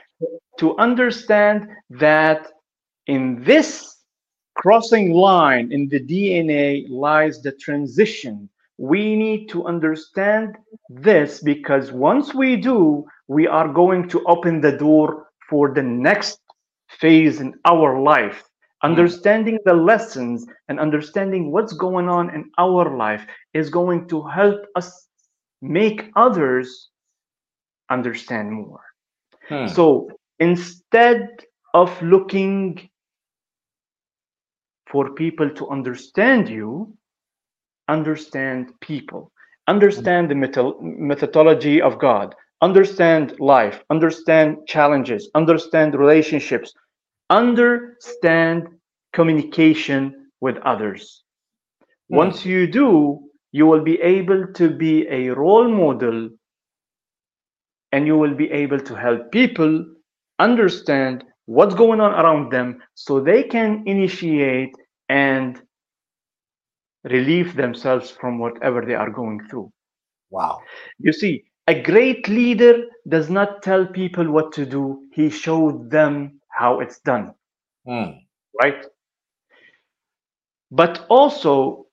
To 0.59 0.77
understand 0.77 1.67
that 1.91 2.49
in 3.07 3.43
this 3.43 3.97
crossing 4.55 5.13
line 5.13 5.73
in 5.73 5.89
the 5.89 6.01
dna 6.01 6.89
lies 6.89 7.41
the 7.43 7.53
transition 7.53 8.49
we 8.83 9.15
need 9.15 9.49
to 9.49 9.65
understand 9.67 10.57
this 10.89 11.41
because 11.41 11.93
once 11.93 12.35
we 12.35 12.57
do, 12.57 13.05
we 13.29 13.47
are 13.47 13.69
going 13.69 14.09
to 14.09 14.25
open 14.27 14.61
the 14.61 14.77
door 14.77 15.29
for 15.49 15.73
the 15.73 15.83
next 15.83 16.41
phase 16.89 17.41
in 17.41 17.55
our 17.65 18.01
life. 18.03 18.43
Hmm. 18.83 18.91
Understanding 18.91 19.59
the 19.65 19.75
lessons 19.75 20.47
and 20.69 20.81
understanding 20.81 21.53
what's 21.53 21.75
going 21.75 22.09
on 22.09 22.35
in 22.35 22.51
our 22.59 22.97
life 22.97 23.25
is 23.55 23.71
going 23.71 24.09
to 24.09 24.27
help 24.27 24.67
us 24.75 25.07
make 25.61 26.11
others 26.17 26.89
understand 27.89 28.51
more. 28.51 28.81
Hmm. 29.49 29.69
So 29.69 30.11
instead 30.41 31.29
of 31.73 31.91
looking 32.03 32.89
for 34.93 35.15
people 35.15 35.49
to 35.49 35.69
understand 35.71 36.51
you, 36.51 36.95
understand 37.89 38.71
people, 38.83 39.33
understand 39.67 40.31
the 40.31 40.35
methodology 40.81 41.81
of 41.81 41.99
God, 41.99 42.35
understand 42.61 43.41
life, 43.41 43.83
understand 43.89 44.59
challenges, 44.69 45.31
understand 45.35 45.95
relationships, 45.95 46.75
understand 47.31 48.69
communication 49.15 50.31
with 50.43 50.59
others. 50.59 51.25
Mm. 52.13 52.17
Once 52.17 52.45
you 52.45 52.67
do, 52.67 53.21
you 53.51 53.65
will 53.65 53.83
be 53.83 53.99
able 54.01 54.47
to 54.53 54.69
be 54.69 55.07
a 55.09 55.31
role 55.31 55.69
model 55.69 56.29
and 57.93 58.07
you 58.07 58.19
will 58.19 58.35
be 58.35 58.51
able 58.51 58.81
to 58.81 58.95
help 58.95 59.33
people 59.33 59.87
understand 60.39 61.25
what's 61.47 61.75
going 61.75 62.01
on 62.01 62.13
around 62.13 62.51
them 62.53 62.83
so 62.95 63.21
they 63.21 63.43
can 63.43 63.83
initiate 63.87 64.75
and 65.09 65.61
relieve 67.05 67.55
themselves 67.57 68.11
from 68.11 68.39
whatever 68.39 68.85
they 68.85 68.95
are 68.95 69.11
going 69.11 69.41
through. 69.49 69.71
Wow. 70.31 70.61
You 70.99 71.13
see, 71.13 71.45
a 71.67 71.81
great 71.81 72.29
leader 72.29 72.85
does 73.09 73.31
not 73.31 73.63
tell 73.63 73.87
people 73.87 74.31
what 74.31 74.53
to 74.53 74.67
do, 74.67 75.07
he 75.13 75.31
shows 75.31 75.89
them 75.89 76.41
how 76.51 76.81
it's 76.81 77.01
done, 77.01 77.35
Hmm. 77.87 78.11
right? 78.61 78.85
But 80.71 81.07
also 81.09 81.87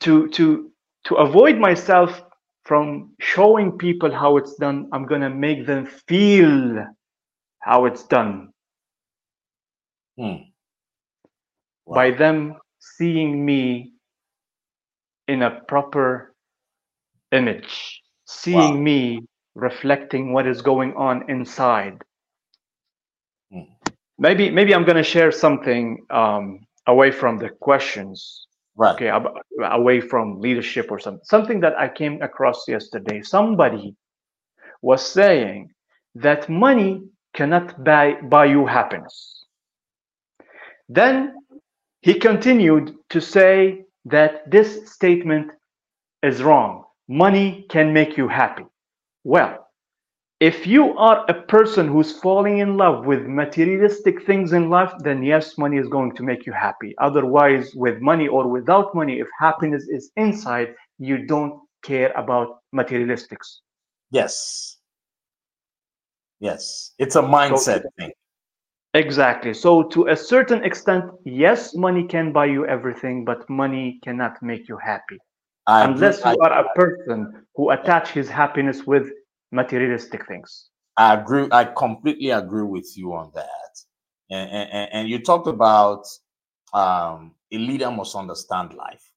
to 0.00 0.28
to 0.30 0.70
to 1.04 1.14
avoid 1.16 1.58
myself 1.58 2.22
from 2.64 3.14
showing 3.20 3.78
people 3.78 4.10
how 4.12 4.36
it's 4.36 4.54
done, 4.56 4.88
I'm 4.92 5.06
gonna 5.06 5.30
make 5.30 5.66
them 5.66 5.86
feel 5.86 6.86
how 7.60 7.84
it's 7.86 8.04
done 8.06 8.52
Hmm. 11.86 11.94
by 11.94 12.10
them 12.12 12.56
seeing 12.80 13.44
me 13.44 13.92
in 15.28 15.42
a 15.42 15.60
proper 15.68 16.34
image, 17.32 18.02
seeing 18.26 18.82
Wow. 18.82 18.84
me 18.84 19.20
reflecting 19.54 20.32
what 20.32 20.46
is 20.46 20.62
going 20.62 20.94
on 20.96 21.30
inside. 21.30 21.98
Hmm. 23.52 23.62
Maybe 24.18 24.50
maybe 24.50 24.74
I'm 24.74 24.84
gonna 24.84 25.02
share 25.04 25.32
something 25.32 26.06
um, 26.10 26.66
away 26.86 27.10
from 27.12 27.38
the 27.38 27.50
questions, 27.50 28.46
Right. 28.76 28.96
okay, 28.96 29.08
ab- 29.08 29.34
away 29.62 30.00
from 30.00 30.40
leadership 30.40 30.90
or 30.90 30.98
something. 31.00 31.24
Something 31.24 31.60
that 31.60 31.74
I 31.78 31.88
came 31.88 32.22
across 32.22 32.68
yesterday. 32.68 33.22
Somebody 33.22 33.96
was 34.82 35.04
saying 35.06 35.70
that 36.16 36.48
money 36.48 37.02
cannot 37.34 37.84
buy 37.84 38.14
buy 38.22 38.46
you 38.46 38.66
happiness. 38.66 39.46
Then 40.88 41.34
he 42.04 42.12
continued 42.12 42.94
to 43.08 43.18
say 43.18 43.86
that 44.04 44.50
this 44.50 44.92
statement 44.92 45.50
is 46.22 46.42
wrong. 46.42 46.84
Money 47.08 47.64
can 47.70 47.94
make 47.94 48.18
you 48.18 48.28
happy. 48.28 48.66
Well, 49.24 49.66
if 50.38 50.66
you 50.66 50.94
are 50.98 51.24
a 51.30 51.42
person 51.44 51.88
who's 51.88 52.20
falling 52.20 52.58
in 52.58 52.76
love 52.76 53.06
with 53.06 53.22
materialistic 53.22 54.26
things 54.26 54.52
in 54.52 54.68
life, 54.68 54.92
then 54.98 55.22
yes, 55.22 55.56
money 55.56 55.78
is 55.78 55.88
going 55.88 56.14
to 56.16 56.22
make 56.22 56.44
you 56.44 56.52
happy. 56.52 56.94
Otherwise, 56.98 57.72
with 57.74 58.02
money 58.02 58.28
or 58.28 58.48
without 58.48 58.94
money, 58.94 59.20
if 59.20 59.28
happiness 59.40 59.88
is 59.88 60.10
inside, 60.16 60.74
you 60.98 61.24
don't 61.24 61.58
care 61.82 62.12
about 62.16 62.58
materialistics. 62.74 63.60
Yes. 64.10 64.76
Yes. 66.38 66.92
It's 66.98 67.16
a 67.16 67.22
mindset 67.22 67.84
thing. 67.98 68.12
Exactly. 68.94 69.52
So, 69.54 69.82
to 69.82 70.08
a 70.08 70.16
certain 70.16 70.62
extent, 70.62 71.04
yes, 71.24 71.74
money 71.74 72.06
can 72.06 72.32
buy 72.32 72.46
you 72.46 72.64
everything, 72.66 73.24
but 73.24 73.48
money 73.50 73.98
cannot 74.04 74.40
make 74.40 74.68
you 74.68 74.78
happy. 74.78 75.18
I 75.66 75.84
agree, 75.84 75.94
unless 75.94 76.22
I, 76.22 76.32
you 76.32 76.38
are 76.40 76.60
a 76.60 76.72
person 76.74 77.44
who 77.56 77.70
attach 77.70 78.10
his 78.10 78.28
happiness 78.28 78.84
with 78.86 79.10
materialistic 79.50 80.26
things. 80.28 80.70
I 80.96 81.14
agree. 81.14 81.48
I 81.50 81.64
completely 81.64 82.30
agree 82.30 82.62
with 82.62 82.96
you 82.96 83.14
on 83.14 83.32
that. 83.34 83.50
And, 84.30 84.50
and, 84.50 84.92
and 84.92 85.08
you 85.08 85.18
talked 85.18 85.48
about 85.48 86.06
um, 86.72 87.34
a 87.52 87.58
leader 87.58 87.90
must 87.90 88.14
understand 88.14 88.74
life. 88.74 89.10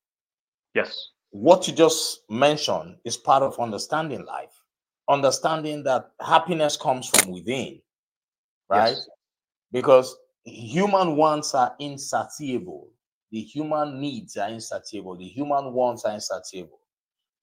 Yes. 0.74 1.10
What 1.30 1.68
you 1.68 1.74
just 1.74 2.22
mentioned 2.30 2.98
is 3.06 3.16
part 3.16 3.44
of 3.44 3.60
understanding 3.60 4.26
life. 4.26 4.60
Understanding 5.08 5.84
that 5.84 6.12
happiness 6.20 6.78
comes 6.78 7.08
from 7.08 7.32
within, 7.32 7.80
right? 8.70 8.90
Yes. 8.90 9.08
Because 9.72 10.16
human 10.44 11.16
wants 11.16 11.54
are 11.54 11.76
insatiable. 11.80 12.90
The 13.32 13.42
human 13.42 14.00
needs 14.00 14.38
are 14.38 14.50
insatiable. 14.50 15.18
The 15.18 15.28
human 15.28 15.74
wants 15.74 16.06
are 16.06 16.14
insatiable. 16.14 16.80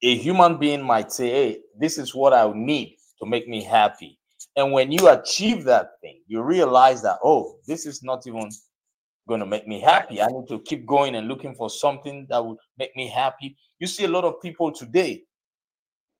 A 0.03 0.17
human 0.17 0.59
being 0.59 0.83
might 0.83 1.13
say, 1.13 1.31
Hey, 1.31 1.59
this 1.79 1.99
is 1.99 2.15
what 2.15 2.33
I 2.33 2.51
need 2.55 2.97
to 3.21 3.27
make 3.27 3.49
me 3.49 3.63
happy. 3.63 4.19
And 4.57 4.73
when 4.73 4.93
you 4.93 5.09
achieve 5.09 5.65
that 5.65 6.01
thing, 6.01 6.23
you 6.27 6.43
realize 6.43 7.03
that, 7.03 7.19
oh, 7.25 7.59
this 7.67 7.87
is 7.87 8.03
not 8.03 8.27
even 8.27 8.49
going 9.27 9.41
to 9.41 9.47
make 9.47 9.67
me 9.67 9.81
happy. 9.81 10.21
I 10.21 10.27
need 10.27 10.49
to 10.49 10.61
keep 10.61 10.87
going 10.87 11.15
and 11.15 11.29
looking 11.29 11.55
for 11.55 11.71
something 11.71 12.27
that 12.31 12.45
would 12.45 12.59
make 12.79 12.95
me 12.95 13.09
happy. 13.09 13.57
You 13.79 13.87
see 13.87 14.05
a 14.05 14.09
lot 14.09 14.25
of 14.25 14.41
people 14.41 14.71
today, 14.73 15.23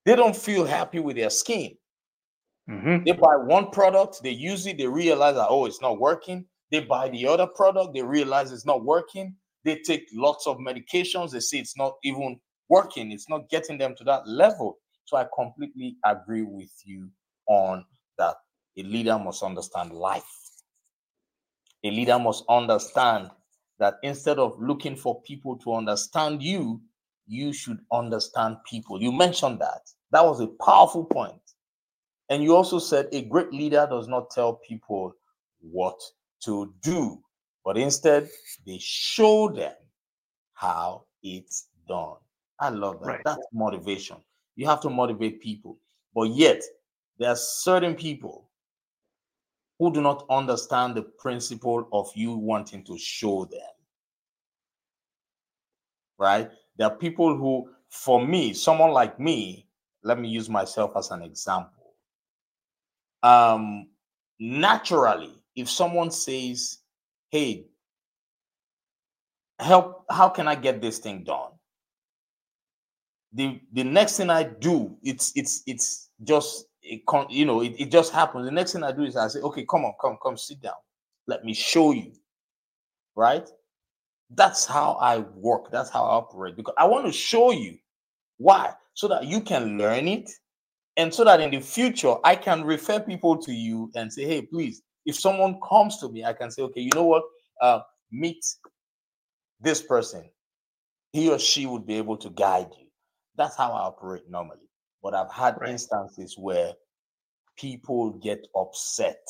they 0.05 0.17
don't 0.17 0.37
feel 0.37 0.65
happy 0.65 1.01
with 1.01 1.17
their 1.17 1.31
skin. 1.31 1.77
Mhm. 2.69 3.05
They 3.05 3.13
buy 3.13 3.37
one 3.37 3.71
product, 3.71 4.23
they 4.23 4.31
use 4.31 4.67
it, 4.67 4.79
they 4.79 4.87
realize 4.87 5.35
that, 5.37 5.49
oh, 5.51 5.67
it's 5.67 5.83
not 5.83 6.01
working. 6.01 6.47
They 6.71 6.81
buy 6.81 7.11
the 7.11 7.27
other 7.29 7.47
product, 7.47 7.95
they 7.95 8.03
realize 8.03 8.53
it's 8.53 8.67
not 8.67 8.85
working. 8.85 9.37
They 9.65 9.77
take 9.81 10.09
lots 10.15 10.47
of 10.47 10.59
medications, 10.59 11.33
they 11.33 11.41
see 11.41 11.59
it's 11.61 11.77
not 11.77 11.95
even 12.05 12.41
working, 12.69 13.13
it's 13.13 13.29
not 13.29 13.49
getting 13.51 13.79
them 13.79 13.95
to 13.97 14.05
that 14.05 14.27
level. 14.29 14.79
So 15.05 15.17
I 15.19 15.27
completely 15.37 15.97
agree 16.05 16.43
with 16.43 16.73
you 16.85 17.11
on 17.49 17.85
that. 18.19 18.37
A 18.79 18.83
leader 18.83 19.19
must 19.19 19.43
understand 19.43 19.93
life. 19.93 20.25
A 21.85 21.91
leader 21.91 22.19
must 22.19 22.45
understand 22.49 23.31
that 23.79 23.97
instead 24.03 24.39
of 24.39 24.61
looking 24.61 24.97
for 24.97 25.23
people 25.23 25.59
to 25.59 25.75
understand 25.75 26.43
you, 26.43 26.83
you 27.27 27.53
should 27.55 27.81
understand 27.93 28.59
people. 28.69 29.03
You 29.03 29.13
mentioned 29.13 29.61
that. 29.61 29.83
That 30.13 30.25
was 30.25 30.41
a 30.41 30.49
powerful 30.65 31.05
point. 31.07 31.44
And 32.35 32.43
you 32.43 32.57
also 32.57 32.81
said 32.81 33.07
a 33.13 33.23
great 33.23 33.53
leader 33.53 33.87
does 33.89 34.09
not 34.09 34.29
tell 34.29 34.55
people 34.55 35.15
what 35.61 36.01
to 36.41 36.75
do, 36.83 37.23
but 37.65 37.79
instead 37.79 38.29
they 38.67 38.77
show 38.81 39.49
them 39.49 39.75
how 40.53 41.05
it's 41.23 41.69
done. 41.87 42.17
I 42.59 42.71
love 42.71 42.99
that. 43.03 43.07
Right. 43.07 43.21
That's 43.25 43.47
motivation. 43.53 44.17
You 44.57 44.67
have 44.67 44.81
to 44.81 44.91
motivate 44.91 45.41
people. 45.41 45.79
But 46.13 46.31
yet, 46.31 46.61
there 47.21 47.29
are 47.29 47.37
certain 47.37 47.95
people 47.95 48.51
who 49.79 49.93
do 49.93 50.01
not 50.01 50.27
understand 50.29 50.97
the 50.97 51.03
principle 51.03 51.87
of 51.93 52.11
you 52.17 52.33
wanting 52.33 52.83
to 52.87 52.99
show 52.99 53.45
them. 53.45 53.61
Right? 56.19 56.51
There 56.79 56.89
are 56.89 56.97
people 56.97 57.37
who, 57.37 57.71
for 57.91 58.27
me, 58.27 58.55
someone 58.55 58.91
like 58.91 59.21
me, 59.21 59.69
let 60.03 60.19
me 60.19 60.27
use 60.27 60.49
myself 60.49 60.97
as 60.97 61.13
an 61.13 61.23
example. 61.23 61.84
Um, 63.25 63.89
naturally, 64.39 65.33
if 65.57 65.71
someone 65.71 66.11
says, 66.11 66.79
Hey, 67.31 67.67
help, 69.59 70.05
how 70.11 70.29
can 70.29 70.47
I 70.47 70.55
get 70.55 70.83
this 70.83 70.99
thing 70.99 71.25
done? 71.25 71.53
The 73.33 73.61
the 73.73 73.83
next 73.83 74.19
thing 74.19 74.31
I 74.31 74.45
do, 74.45 74.97
it's 75.03 75.33
it's 75.35 75.63
it's 75.67 76.11
just 76.23 76.67
it 76.83 77.05
con- 77.07 77.27
you 77.31 77.47
know, 77.47 77.63
it, 77.63 77.75
it 77.79 77.91
just 77.91 78.13
happens. 78.13 78.45
The 78.45 78.53
next 78.53 78.75
thing 78.75 78.85
I 78.85 78.93
do 78.93 79.05
is 79.05 79.17
I 79.17 79.27
say, 79.29 79.41
okay, 79.41 79.67
come 79.69 79.85
on, 79.87 79.95
come, 80.01 80.19
come, 80.23 80.37
sit 80.37 80.61
down. 80.61 80.75
Let 81.27 81.45
me 81.45 81.55
show 81.55 81.93
you. 81.93 82.13
Right? 83.17 83.49
That's 84.31 84.67
how 84.67 84.93
I 85.01 85.19
work. 85.19 85.71
That's 85.73 85.91
how 85.91 86.05
I 86.05 86.11
operate 86.17 86.57
because 86.57 86.75
I 86.79 86.85
want 86.85 87.07
to 87.07 87.13
show 87.13 87.53
you 87.53 87.79
why, 88.37 88.75
so 88.95 89.09
that 89.09 89.25
you 89.27 89.41
can 89.41 89.79
learn 89.79 90.09
it, 90.09 90.31
and 90.97 91.13
so 91.13 91.25
that 91.25 91.41
in 91.41 91.51
the 91.51 91.61
future 91.61 92.15
I 92.25 92.37
can 92.37 92.65
refer 92.65 93.01
people 93.01 93.37
to 93.39 93.53
you 93.53 93.91
and 93.95 94.13
say, 94.13 94.25
hey, 94.25 94.43
please, 94.43 94.83
if 95.07 95.19
someone 95.19 95.59
comes 95.69 95.99
to 95.99 96.09
me, 96.09 96.25
I 96.25 96.33
can 96.33 96.51
say, 96.51 96.63
okay, 96.63 96.81
you 96.81 96.91
know 96.95 97.05
what? 97.05 97.25
Uh, 97.61 97.81
meet 98.11 98.45
this 99.61 99.83
person. 99.83 100.25
He 101.13 101.31
or 101.31 101.39
she 101.39 101.67
would 101.67 101.87
be 101.87 101.95
able 101.95 102.17
to 102.19 102.31
guide 102.31 102.71
you. 102.79 102.87
That's 103.37 103.57
how 103.57 103.73
I 103.73 103.81
operate 103.81 104.29
normally. 104.29 104.69
But 105.03 105.15
I've 105.15 105.33
had 105.33 105.59
Right. 105.61 105.71
instances 105.71 106.37
where 106.39 106.73
people 107.57 108.11
get 108.11 108.47
upset 108.57 109.21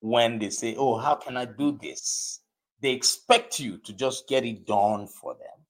when 0.00 0.38
they 0.38 0.50
say, 0.50 0.76
Oh, 0.76 0.98
how 0.98 1.14
can 1.14 1.36
I 1.36 1.46
do 1.46 1.78
this? 1.80 2.40
They 2.80 2.90
expect 2.92 3.58
you 3.58 3.78
to 3.78 3.92
just 3.92 4.28
get 4.28 4.44
it 4.44 4.66
done 4.66 5.08
for 5.08 5.34
them. 5.34 5.65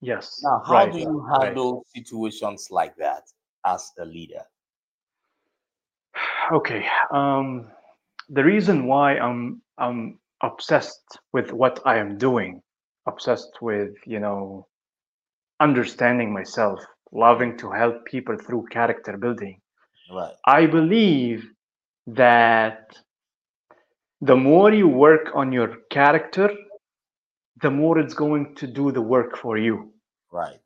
Yes. 0.00 0.40
Now, 0.42 0.62
how 0.66 0.72
right. 0.72 0.92
do 0.92 0.98
you 0.98 1.20
right. 1.20 1.44
handle 1.44 1.84
situations 1.94 2.68
like 2.70 2.96
that 2.96 3.24
as 3.66 3.92
a 3.98 4.04
leader? 4.04 4.42
Okay. 6.52 6.84
Um, 7.12 7.68
the 8.28 8.42
reason 8.42 8.86
why 8.86 9.16
I'm 9.18 9.62
I'm 9.78 10.18
obsessed 10.42 11.18
with 11.32 11.52
what 11.52 11.80
I 11.84 11.98
am 11.98 12.18
doing, 12.18 12.60
obsessed 13.06 13.58
with 13.60 13.94
you 14.04 14.18
know 14.18 14.66
understanding 15.60 16.32
myself, 16.32 16.80
loving 17.12 17.56
to 17.58 17.70
help 17.70 18.04
people 18.04 18.36
through 18.36 18.66
character 18.70 19.16
building. 19.16 19.60
Right. 20.12 20.34
I 20.44 20.66
believe 20.66 21.48
that 22.08 22.96
the 24.20 24.36
more 24.36 24.72
you 24.72 24.88
work 24.88 25.30
on 25.34 25.52
your 25.52 25.76
character, 25.90 26.50
the 27.62 27.70
more 27.70 27.98
it's 27.98 28.14
going 28.14 28.54
to 28.56 28.66
do 28.66 28.92
the 28.92 29.02
work 29.02 29.36
for 29.36 29.58
you. 29.58 29.92
Right. 30.32 30.60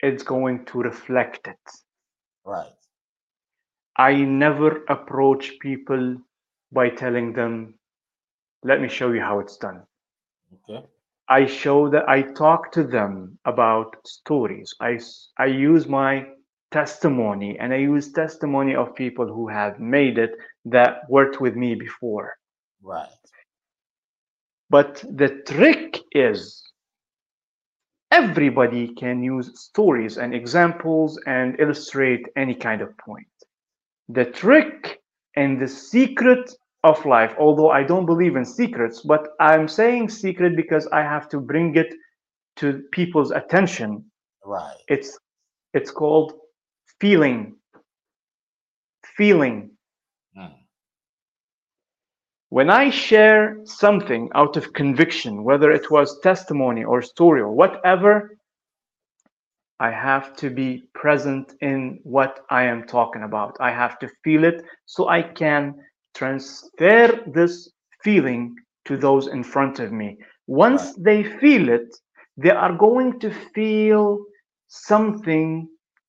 It's 0.00 0.22
going 0.22 0.64
to 0.66 0.78
reflect 0.78 1.48
it. 1.48 1.56
Right. 2.44 2.72
I 3.96 4.14
never 4.14 4.84
approach 4.88 5.58
people 5.60 6.18
by 6.70 6.90
telling 6.90 7.32
them, 7.32 7.74
let 8.62 8.80
me 8.80 8.88
show 8.88 9.12
you 9.12 9.20
how 9.20 9.40
it's 9.40 9.56
done. 9.56 9.82
Okay. 10.54 10.86
I 11.28 11.46
show 11.46 11.90
that 11.90 12.08
I 12.08 12.22
talk 12.22 12.72
to 12.72 12.84
them 12.84 13.38
about 13.44 13.96
stories. 14.06 14.74
I, 14.80 14.98
I 15.38 15.46
use 15.46 15.86
my 15.86 16.26
testimony 16.70 17.58
and 17.58 17.72
I 17.72 17.78
use 17.78 18.12
testimony 18.12 18.74
of 18.74 18.94
people 18.94 19.26
who 19.26 19.48
have 19.48 19.80
made 19.80 20.18
it 20.18 20.32
that 20.66 21.08
worked 21.08 21.40
with 21.40 21.56
me 21.56 21.74
before. 21.74 22.36
Right. 22.82 23.08
But 24.70 25.04
the 25.08 25.42
trick 25.46 26.00
is 26.12 26.62
everybody 28.10 28.88
can 28.94 29.22
use 29.22 29.50
stories 29.60 30.18
and 30.18 30.34
examples 30.34 31.18
and 31.26 31.58
illustrate 31.60 32.26
any 32.36 32.54
kind 32.54 32.82
of 32.82 32.96
point. 32.98 33.26
The 34.08 34.26
trick 34.26 35.00
and 35.36 35.60
the 35.60 35.68
secret 35.68 36.50
of 36.84 37.04
life, 37.04 37.34
although 37.38 37.70
I 37.70 37.82
don't 37.82 38.06
believe 38.06 38.36
in 38.36 38.44
secrets, 38.44 39.02
but 39.02 39.28
I'm 39.40 39.68
saying 39.68 40.08
secret 40.10 40.56
because 40.56 40.86
I 40.88 41.02
have 41.02 41.28
to 41.30 41.40
bring 41.40 41.76
it 41.76 41.94
to 42.56 42.82
people's 42.92 43.30
attention. 43.30 44.04
Right. 44.44 44.76
It's 44.88 45.18
it's 45.74 45.90
called 45.90 46.32
feeling. 47.00 47.56
Feeling. 49.16 49.70
When 52.50 52.70
I 52.70 52.90
share 52.90 53.58
something 53.64 54.30
out 54.34 54.56
of 54.56 54.72
conviction, 54.72 55.44
whether 55.44 55.70
it 55.70 55.90
was 55.90 56.18
testimony 56.20 56.84
or 56.84 57.02
story 57.02 57.40
or 57.40 57.52
whatever, 57.52 58.36
I 59.80 59.90
have 59.90 60.34
to 60.36 60.50
be 60.50 60.84
present 60.94 61.54
in 61.60 62.00
what 62.02 62.40
I 62.50 62.64
am 62.64 62.86
talking 62.86 63.22
about. 63.22 63.56
I 63.60 63.70
have 63.70 63.98
to 64.00 64.08
feel 64.24 64.44
it 64.44 64.62
so 64.86 65.08
I 65.08 65.22
can 65.22 65.74
transfer 66.14 67.22
this 67.26 67.70
feeling 68.02 68.54
to 68.86 68.96
those 68.96 69.28
in 69.28 69.44
front 69.44 69.78
of 69.78 69.92
me. 69.92 70.18
Once 70.46 70.84
Right. 70.96 71.04
they 71.04 71.22
feel 71.40 71.68
it, 71.68 71.94
they 72.36 72.50
are 72.50 72.72
going 72.72 73.20
to 73.20 73.30
feel 73.54 74.24
something 74.68 75.68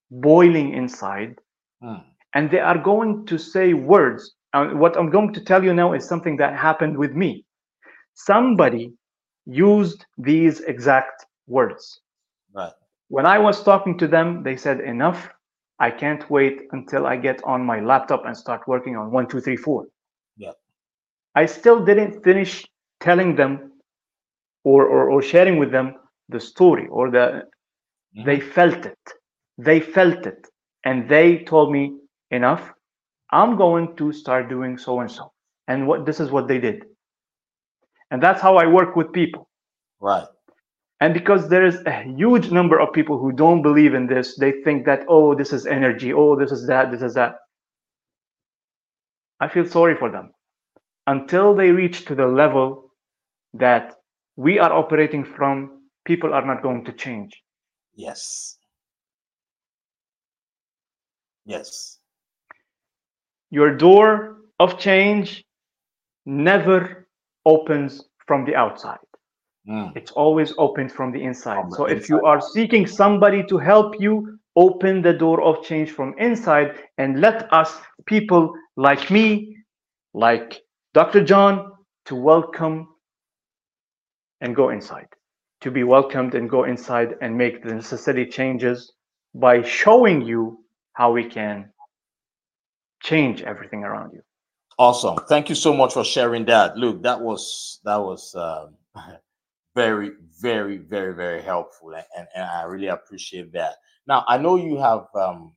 boiling 0.09 0.73
inside 0.73 1.35
Mm. 1.83 2.03
and 2.33 2.49
they 2.49 2.59
are 2.59 2.77
going 2.77 3.25
to 3.25 3.37
say 3.37 3.73
words. 3.73 4.35
Uh, 4.53 4.67
what 4.69 4.97
I'm 4.97 5.09
going 5.09 5.33
to 5.33 5.41
tell 5.43 5.63
you 5.63 5.73
now 5.73 5.93
is 5.93 6.07
something 6.07 6.37
that 6.37 6.55
happened 6.55 6.97
with 6.97 7.13
me. 7.13 7.45
Somebody 8.13 8.93
used 9.45 10.05
these 10.17 10.61
exact 10.61 11.25
words. 11.47 12.01
Right. 12.53 12.73
When 13.09 13.25
I 13.25 13.37
was 13.39 13.63
talking 13.63 13.97
to 13.99 14.07
them, 14.07 14.43
they 14.43 14.55
said, 14.55 14.79
Enough. 14.81 15.29
I 15.79 15.91
can't 15.91 16.29
wait 16.29 16.61
until 16.71 17.05
I 17.07 17.15
get 17.17 17.41
on 17.43 17.63
my 17.65 17.79
laptop 17.79 18.25
and 18.25 18.35
start 18.35 18.67
working 18.67 18.95
on 18.97 19.11
one, 19.11 19.27
two, 19.27 19.39
three, 19.39 19.57
four. 19.57 19.87
Yeah. 20.37 20.51
I 21.35 21.45
still 21.45 21.83
didn't 21.83 22.23
finish 22.23 22.65
telling 22.99 23.35
them 23.35 23.71
or, 24.63 24.85
or, 24.85 25.09
or 25.09 25.21
sharing 25.21 25.57
with 25.59 25.71
them 25.71 25.95
the 26.29 26.39
story 26.39 26.87
or 26.87 27.09
the 27.11 27.43
Mhm. 28.15 28.25
they 28.25 28.39
felt 28.39 28.85
it 28.85 28.99
they 29.57 29.79
felt 29.79 30.25
it 30.25 30.47
and 30.83 31.07
they 31.09 31.43
told 31.43 31.71
me 31.71 31.95
enough 32.31 32.73
i'm 33.31 33.55
going 33.55 33.95
to 33.95 34.11
start 34.13 34.49
doing 34.49 34.77
so 34.77 34.99
and 35.01 35.11
so 35.11 35.31
and 35.67 35.87
what 35.87 36.05
this 36.05 36.19
is 36.19 36.31
what 36.31 36.47
they 36.47 36.59
did. 36.59 36.83
And 38.11 38.21
that's 38.23 38.41
how 38.41 38.57
i 38.57 38.65
work 38.65 38.95
with 38.95 39.11
people. 39.13 39.49
Right. 40.01 40.27
and 41.01 41.13
because 41.13 41.49
there 41.49 41.65
is 41.65 41.77
a 41.85 42.03
huge 42.03 42.51
number 42.51 42.79
of 42.79 42.93
people 42.93 43.19
who 43.19 43.31
don't 43.31 43.61
believe 43.61 43.93
in 43.93 44.07
this 44.07 44.35
they 44.37 44.51
think 44.63 44.85
that 44.85 45.05
oh 45.07 45.35
this 45.35 45.53
is 45.53 45.65
energy. 45.67 46.13
Oh 46.13 46.35
this 46.35 46.51
is 46.51 46.67
that. 46.67 46.91
This 46.91 47.01
is 47.01 47.13
that. 47.15 47.35
I 49.39 49.47
feel 49.47 49.65
sorry 49.65 49.95
for 49.95 50.11
them. 50.11 50.31
Until 51.07 51.55
they 51.55 51.71
reach 51.71 52.05
to 52.05 52.15
the 52.15 52.27
level 52.27 52.91
that 53.53 53.95
we 54.35 54.59
are 54.59 54.73
operating 54.73 55.23
from 55.23 55.81
people 56.05 56.33
are 56.33 56.45
not 56.45 56.63
going 56.63 56.85
to 56.85 56.93
change. 56.93 57.31
Yes. 57.95 58.57
Yes. 61.45 61.98
Your 63.49 63.75
door 63.75 64.37
of 64.59 64.77
change 64.79 65.45
never 66.25 67.07
opens 67.45 68.03
from 68.25 68.45
the 68.45 68.55
outside. 68.55 68.99
Mm. 69.67 69.95
it's 69.95 70.11
always 70.11 70.53
opened 70.57 70.91
from 70.91 71.11
the 71.11 71.21
inside. 71.21 71.61
From 71.61 71.69
the 71.69 71.75
so 71.75 71.85
if 71.85 72.09
you 72.09 72.21
are 72.23 72.41
seeking 72.41 72.87
somebody 72.87 73.43
to 73.43 73.57
help 73.57 73.99
you 73.99 74.39
open 74.55 75.01
the 75.01 75.13
door 75.13 75.41
of 75.41 75.63
change 75.63 75.91
from 75.91 76.15
inside 76.17 76.75
and 76.97 77.21
let 77.21 77.51
us 77.53 77.77
people 78.05 78.53
like 78.77 79.11
me 79.11 79.55
like 80.13 80.61
dr 80.93 81.23
john 81.25 81.71
to 82.05 82.15
welcome 82.15 82.87
and 84.41 84.55
go 84.55 84.69
inside. 84.69 85.07
To 85.61 85.71
be 85.71 85.83
welcomed 85.83 86.35
and 86.35 86.49
go 86.49 86.63
inside 86.63 87.15
and 87.21 87.37
make 87.37 87.63
the 87.63 87.73
necessary 87.73 88.25
changes 88.25 88.93
by 89.35 89.61
showing 89.61 90.21
you 90.21 90.63
how 90.93 91.11
we 91.11 91.25
can 91.25 91.69
change 93.01 93.41
everything 93.41 93.83
around 93.83 94.13
you 94.13 94.21
Awesome. 94.79 95.17
Thank 95.27 95.49
you 95.49 95.55
so 95.55 95.73
much 95.73 95.93
for 95.93 96.05
sharing 96.05 96.45
that. 96.45 96.77
Look, 96.77 97.03
that 97.03 97.19
was 97.19 97.81
that 97.83 97.97
was 97.97 98.33
um, 98.33 98.75
very, 99.75 100.11
very, 100.39 100.77
very, 100.77 101.13
very 101.13 101.41
helpful, 101.41 101.91
and, 101.93 102.27
and, 102.33 102.45
I 102.45 102.63
really 102.63 102.87
appreciate 102.87 103.51
that. 103.51 103.73
Now, 104.07 104.23
I 104.29 104.37
know 104.37 104.55
you 104.55 104.77
have 104.77 105.07
um, 105.15 105.51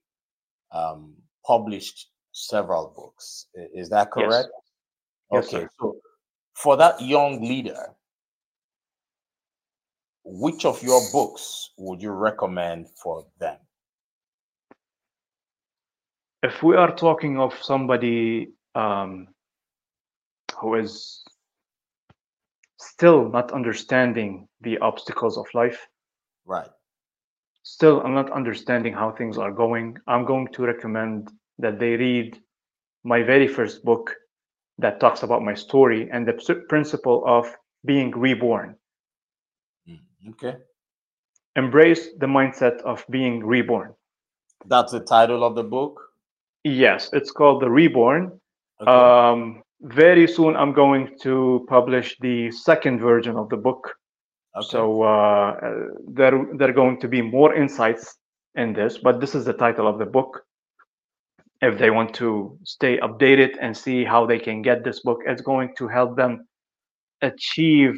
um, 0.72 1.14
published 1.46 2.09
several 2.33 2.92
books. 2.96 3.46
Is 3.72 3.88
that 3.90 4.11
correct? 4.11 4.48
Yes, 5.31 5.46
okay. 5.46 5.62
sir. 5.62 5.70
So, 5.78 5.96
for 6.55 6.76
that 6.78 7.00
young 7.00 7.42
leader, 7.42 7.94
which 10.24 10.64
of 10.64 10.83
your 10.83 11.00
books 11.12 11.70
would 11.78 12.02
you 12.02 12.11
recommend 12.11 12.88
for 13.00 13.24
them? 13.38 13.59
If 16.42 16.62
we 16.62 16.76
are 16.76 16.94
talking 16.94 17.38
of 17.38 17.55
somebody 17.62 18.52
um, 18.74 19.28
who 20.61 20.74
is 20.74 21.22
still 22.78 23.28
not 23.28 23.52
understanding 23.52 24.48
the 24.61 24.78
obstacles 24.78 25.38
of 25.38 25.46
life, 25.55 25.87
Right. 26.44 26.68
still 27.62 28.00
I'm 28.02 28.14
not 28.14 28.31
understanding 28.33 28.92
how 28.92 29.12
things 29.12 29.38
are 29.38 29.52
going, 29.52 29.96
I'm 30.09 30.24
going 30.24 30.48
to 30.48 30.62
recommend 30.62 31.31
that 31.59 31.78
they 31.78 31.96
read 31.96 32.38
my 33.05 33.22
very 33.22 33.46
first 33.48 33.85
book 33.85 34.14
that 34.78 35.00
talks 35.00 35.22
about 35.22 35.42
my 35.42 35.55
story 35.55 36.09
and 36.11 36.26
the 36.26 36.64
principle 36.68 37.22
of 37.26 37.46
being 37.85 38.11
reborn. 38.11 38.76
Mm, 39.88 40.00
Okay. 40.31 40.57
Embrace 41.57 42.09
the 42.18 42.26
mindset 42.26 42.81
of 42.83 43.05
being 43.11 43.44
reborn. 43.44 43.94
That's 44.66 44.92
the 44.92 45.00
title 45.00 45.44
of 45.44 45.55
the 45.55 45.64
book. 45.64 46.12
Yes, 46.64 47.11
it's 47.12 47.31
called 47.31 47.62
The 47.62 47.70
Reborn. 47.70 48.40
Okay. 48.81 48.90
Um, 48.90 49.62
very 49.81 50.29
soon, 50.29 50.57
I'm 50.57 50.72
going 50.72 51.16
to 51.22 51.66
publish 51.68 52.16
the 52.20 52.51
second 52.53 53.01
version 53.01 53.37
of 53.37 53.48
the 53.48 53.57
book. 53.57 53.94
okay. 54.57 54.66
So 54.68 55.03
uh, 55.03 55.59
there, 56.09 56.46
there 56.57 56.70
are 56.70 56.72
going 56.72 57.01
to 57.01 57.09
be 57.09 57.20
more 57.20 57.55
insights 57.55 58.16
in 58.55 58.72
this, 58.72 58.98
but 58.98 59.20
this 59.20 59.35
is 59.35 59.44
the 59.44 59.53
title 59.55 59.88
of 59.88 59.98
the 59.98 60.07
book. 60.07 60.42
If 61.62 61.79
they 61.79 61.90
want 61.90 62.14
to 62.14 62.59
stay 62.64 62.98
updated 62.98 63.57
and 63.61 63.77
see 63.77 64.05
how 64.05 64.27
they 64.27 64.38
can 64.38 64.62
get 64.62 64.85
this 64.85 65.01
book, 65.01 65.20
it's 65.27 65.42
going 65.42 65.75
to 65.79 65.88
help 65.88 66.16
them 66.16 66.46
achieve 67.22 67.94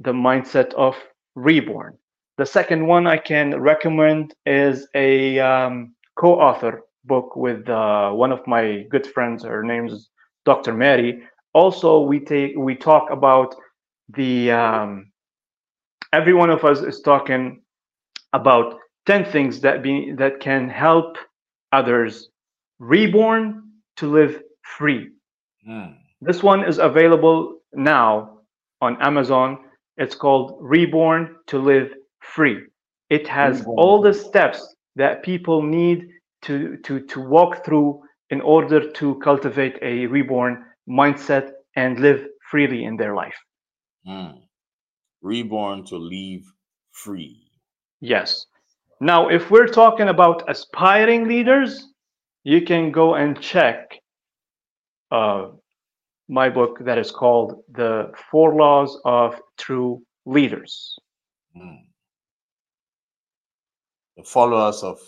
the 0.00 0.12
mindset 0.12 0.72
of 0.74 0.96
reborn. 1.34 1.96
The 2.38 2.46
second 2.46 2.86
one 2.86 3.06
I 3.06 3.18
can 3.18 3.58
recommend 3.58 4.34
is 4.44 4.86
a 4.94 5.38
um, 5.38 5.94
co-author 6.18 6.82
book 7.06 7.36
with 7.36 7.68
uh, 7.68 8.10
one 8.10 8.32
of 8.32 8.46
my 8.46 8.84
good 8.90 9.06
friends. 9.06 9.44
Her 9.44 9.62
name 9.62 9.86
is 9.86 10.08
Dr. 10.44 10.72
Mary. 10.74 11.22
Also, 11.54 12.00
we 12.00 12.20
take 12.20 12.54
we 12.56 12.74
talk 12.74 13.10
about 13.10 13.54
the 14.10 14.50
um, 14.50 15.10
every 16.12 16.34
one 16.34 16.50
of 16.50 16.64
us 16.64 16.80
is 16.80 17.00
talking 17.00 17.62
about 18.32 18.78
10 19.06 19.24
things 19.24 19.60
that 19.60 19.82
be 19.82 20.12
that 20.12 20.40
can 20.40 20.68
help 20.68 21.16
others 21.72 22.28
reborn 22.78 23.62
to 23.96 24.06
live 24.06 24.42
free 24.62 25.10
Mm, 25.68 25.96
this 26.20 26.44
one 26.44 26.62
is 26.64 26.78
available 26.78 27.58
now 27.72 28.38
on 28.80 29.00
amazon 29.02 29.58
it's 29.96 30.14
called 30.14 30.58
reborn 30.60 31.34
to 31.48 31.58
live 31.58 31.92
free 32.20 32.58
it 33.10 33.26
has 33.26 33.60
Reborn 33.60 33.78
all 33.78 34.00
the 34.00 34.14
steps 34.14 34.76
that 34.94 35.24
people 35.24 35.62
need 35.62 36.08
to 36.42 36.76
to 36.78 37.00
to 37.00 37.20
walk 37.20 37.64
through 37.64 38.00
in 38.30 38.40
order 38.40 38.90
to 38.92 39.14
cultivate 39.16 39.78
a 39.82 40.06
reborn 40.06 40.64
mindset 40.88 41.50
and 41.76 42.00
live 42.00 42.24
freely 42.50 42.84
in 42.84 42.96
their 42.96 43.14
life 43.14 43.36
mm. 44.06 44.46
Reborn 45.22 45.84
to 45.86 45.96
live 45.96 46.42
free. 46.92 47.50
Yes. 48.00 48.46
Now, 49.00 49.28
if 49.28 49.50
we're 49.50 49.66
talking 49.66 50.08
about 50.08 50.48
aspiring 50.48 51.26
leaders, 51.26 51.88
you 52.44 52.62
can 52.62 52.92
go 52.92 53.14
and 53.14 53.40
check 53.40 53.98
uh, 55.10 55.48
my 56.28 56.48
book 56.48 56.78
that 56.84 56.98
is 56.98 57.10
called 57.10 57.62
The 57.72 58.12
Four 58.30 58.54
Laws 58.54 58.98
of 59.04 59.40
True 59.58 60.02
Leaders. 60.24 60.96
Mm. 61.56 61.78
The 64.16 64.24
followers 64.24 64.82
of 64.82 64.98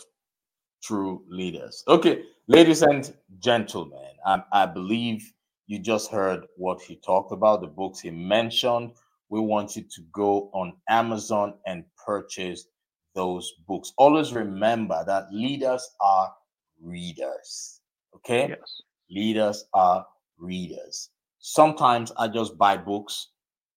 true 0.83 1.23
leaders. 1.29 1.85
Okay, 1.89 2.25
Ladies 2.51 2.81
and 2.81 3.15
gentlemen, 3.41 4.09
I, 4.25 4.43
I 4.53 4.65
believe 4.65 5.35
you 5.67 5.79
just 5.79 6.11
heard 6.11 6.47
what 6.57 6.81
he 6.81 6.97
talked 6.97 7.31
about, 7.31 7.61
the 7.61 7.67
books 7.67 8.01
he 8.01 8.11
mentioned. 8.11 8.93
We 9.29 9.39
want 9.41 9.77
you 9.77 9.83
to 9.83 10.03
go 10.15 10.49
on 10.55 10.73
Amazon 10.89 11.57
and 11.67 11.85
purchase 12.07 12.67
those 13.15 13.53
books. 13.67 13.93
Always 13.99 14.33
remember 14.33 15.05
that 15.07 15.31
leaders 15.31 15.87
are 16.01 16.33
readers. 16.81 17.83
Okay? 18.17 18.49
Yes. 18.49 18.81
Leaders 19.11 19.67
are 19.75 20.07
readers. 20.39 21.11
Sometimes 21.41 22.13
I 22.17 22.29
just 22.29 22.57
buy 22.57 22.79
books. 22.79 23.29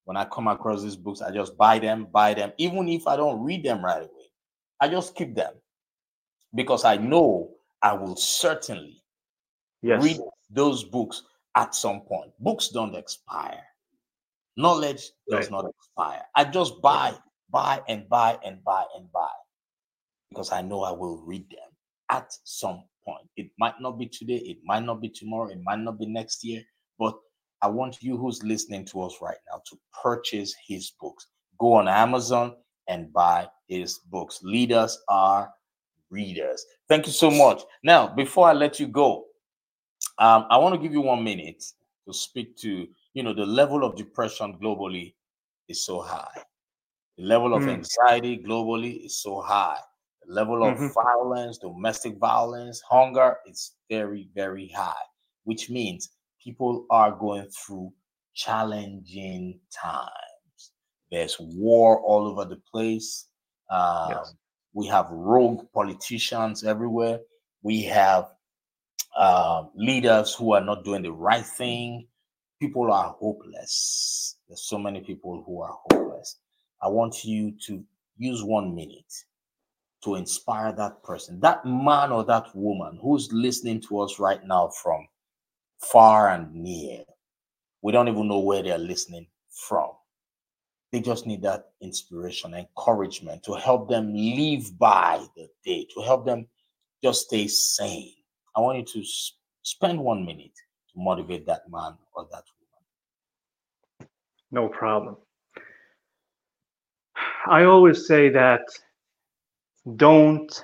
When 0.05 0.15
I 0.15 0.23
come 0.23 0.47
across 0.47 0.81
these 0.81 0.95
books, 0.95 1.21
I 1.21 1.29
just 1.33 1.57
buy 1.57 1.77
them, 1.77 2.07
buy 2.09 2.35
them. 2.35 2.53
Even 2.57 2.87
if 2.87 3.05
I 3.05 3.17
don't 3.17 3.43
read 3.43 3.65
them 3.65 3.83
right 3.83 4.01
away, 4.01 4.31
I 4.79 4.87
just 4.87 5.13
keep 5.13 5.35
them 5.35 5.55
because 6.55 6.85
I 6.85 6.97
know 6.97 7.51
I 7.81 7.93
will 7.93 8.15
certainly 8.15 9.03
Yes. 9.81 10.01
read 10.03 10.19
those 10.49 10.83
books 10.83 11.23
at 11.55 11.73
some 11.73 12.01
point. 12.01 12.31
Books 12.39 12.69
don't 12.69 12.95
expire. 12.95 13.65
Knowledge 14.57 15.11
does 15.29 15.49
Right. 15.49 15.51
not 15.51 15.65
expire. 15.69 16.25
I 16.35 16.43
just 16.45 16.81
buy, 16.81 17.17
buy, 17.49 17.81
and 17.87 18.07
buy, 18.07 18.37
and 18.43 18.63
buy, 18.63 18.85
and 18.95 19.11
buy 19.11 19.29
because 20.29 20.51
I 20.51 20.61
know 20.61 20.83
I 20.83 20.91
will 20.91 21.17
read 21.17 21.49
them 21.49 21.75
at 22.09 22.31
some 22.43 22.83
point. 23.03 23.27
It 23.37 23.51
might 23.57 23.79
not 23.81 23.97
be 23.97 24.07
today, 24.07 24.37
it 24.37 24.59
might 24.63 24.83
not 24.83 25.01
be 25.01 25.09
tomorrow, 25.09 25.49
it 25.49 25.61
might 25.63 25.79
not 25.79 25.97
be 25.99 26.05
next 26.05 26.43
year, 26.43 26.63
but 26.99 27.17
I 27.61 27.67
want 27.67 28.01
you 28.01 28.17
who's 28.17 28.43
listening 28.43 28.85
to 28.85 29.01
us 29.03 29.15
right 29.21 29.37
now 29.51 29.61
to 29.69 29.79
purchase 30.01 30.53
his 30.67 30.91
books. 31.01 31.27
Go 31.59 31.73
on 31.73 31.87
Amazon 31.87 32.55
and 32.87 33.11
buy 33.13 33.47
his 33.67 33.99
books. 33.99 34.41
Leaders 34.43 34.97
are 35.09 35.53
readers. 36.11 36.65
Thank 36.87 37.07
you 37.07 37.13
so 37.13 37.31
much. 37.31 37.63
Now, 37.83 38.07
before 38.07 38.47
I 38.47 38.53
let 38.53 38.79
you 38.79 38.87
go, 38.87 39.25
um, 40.19 40.45
I 40.49 40.57
want 40.57 40.75
to 40.75 40.81
give 40.81 40.91
you 40.93 41.01
one 41.01 41.23
minute 41.23 41.63
to 42.07 42.13
speak 42.13 42.57
to, 42.57 42.87
you 43.13 43.23
know, 43.23 43.33
the 43.33 43.45
level 43.45 43.83
of 43.83 43.95
depression 43.95 44.57
globally 44.61 45.15
is 45.67 45.85
so 45.85 46.01
high. 46.01 46.43
The 47.17 47.23
level 47.23 47.53
of 47.53 47.63
Mm. 47.63 47.69
anxiety 47.73 48.37
globally 48.37 49.05
is 49.05 49.21
so 49.21 49.41
high. 49.41 49.79
The 50.25 50.33
level 50.33 50.63
of 50.63 50.77
Mhm. 50.77 50.93
violence, 50.93 51.57
domestic 51.57 52.17
violence, 52.17 52.81
hunger 52.81 53.37
is 53.47 53.77
very, 53.89 54.29
very 54.35 54.67
high, 54.69 55.03
which 55.45 55.69
means 55.69 56.09
people 56.43 56.85
are 56.89 57.11
going 57.11 57.47
through 57.49 57.93
challenging 58.33 59.59
times. 59.71 60.71
There's 61.11 61.37
war 61.39 62.01
all 62.01 62.27
over 62.27 62.45
the 62.45 62.61
place. 62.71 63.27
Um, 63.69 64.09
Yes. 64.09 64.35
We 64.73 64.87
have 64.87 65.07
rogue 65.09 65.65
politicians 65.73 66.63
everywhere. 66.63 67.19
We 67.63 67.83
have 67.83 68.29
um, 69.17 69.71
leaders 69.75 70.33
who 70.33 70.53
are 70.53 70.61
not 70.61 70.85
doing 70.85 71.03
the 71.03 71.11
right 71.11 71.45
thing. 71.45 72.07
People 72.59 72.91
are 72.91 73.15
hopeless. 73.19 74.37
There's 74.47 74.63
so 74.63 74.77
many 74.77 75.01
people 75.01 75.43
who 75.45 75.61
are 75.61 75.77
hopeless. 75.89 76.37
I 76.81 76.87
want 76.87 77.23
you 77.25 77.53
to 77.67 77.83
use 78.17 78.43
one 78.43 78.73
minute 78.75 79.13
to 80.03 80.15
inspire 80.15 80.71
that 80.73 81.03
person, 81.03 81.39
that 81.41 81.65
man 81.65 82.11
or 82.11 82.23
that 82.25 82.55
woman 82.55 82.99
who's 83.01 83.31
listening 83.31 83.81
to 83.81 83.99
us 83.99 84.19
right 84.19 84.43
now 84.45 84.69
from 84.81 85.07
far 85.79 86.29
and 86.29 86.53
near. 86.53 87.03
We 87.81 87.91
don't 87.91 88.07
even 88.07 88.27
know 88.27 88.39
where 88.39 88.63
they're 88.63 88.77
listening 88.77 89.27
from. 89.51 89.89
They 90.91 90.99
just 90.99 91.25
need 91.25 91.41
that 91.43 91.69
inspiration, 91.81 92.53
encouragement 92.53 93.43
to 93.43 93.53
help 93.53 93.89
them 93.89 94.13
live 94.13 94.77
by 94.77 95.25
the 95.37 95.47
day, 95.63 95.87
to 95.93 96.01
help 96.01 96.25
them 96.25 96.47
just 97.01 97.27
stay 97.27 97.47
sane. 97.47 98.13
I 98.55 98.59
want 98.59 98.77
you 98.77 99.01
to 99.01 99.09
spend 99.63 99.99
one 99.99 100.25
minute 100.25 100.55
to 100.93 100.99
motivate 100.99 101.45
that 101.45 101.61
man 101.69 101.93
or 102.13 102.27
that 102.31 102.43
woman. 103.99 104.09
No 104.51 104.67
problem. 104.67 105.15
I 107.47 107.63
always 107.63 108.05
say 108.05 108.29
that 108.29 108.61
don't 109.95 110.63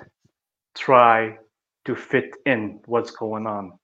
try 0.76 1.38
to 1.86 1.96
fit 1.96 2.36
in 2.44 2.80
what's 2.84 3.10
going 3.10 3.46
on. 3.46 3.78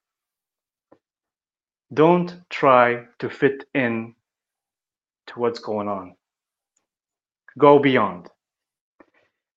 Don't 1.92 2.40
try 2.50 3.04
to 3.18 3.30
fit 3.30 3.64
in 3.74 4.14
to 5.28 5.40
what's 5.40 5.58
going 5.58 5.88
on. 5.88 6.14
Go 7.58 7.78
beyond. 7.78 8.28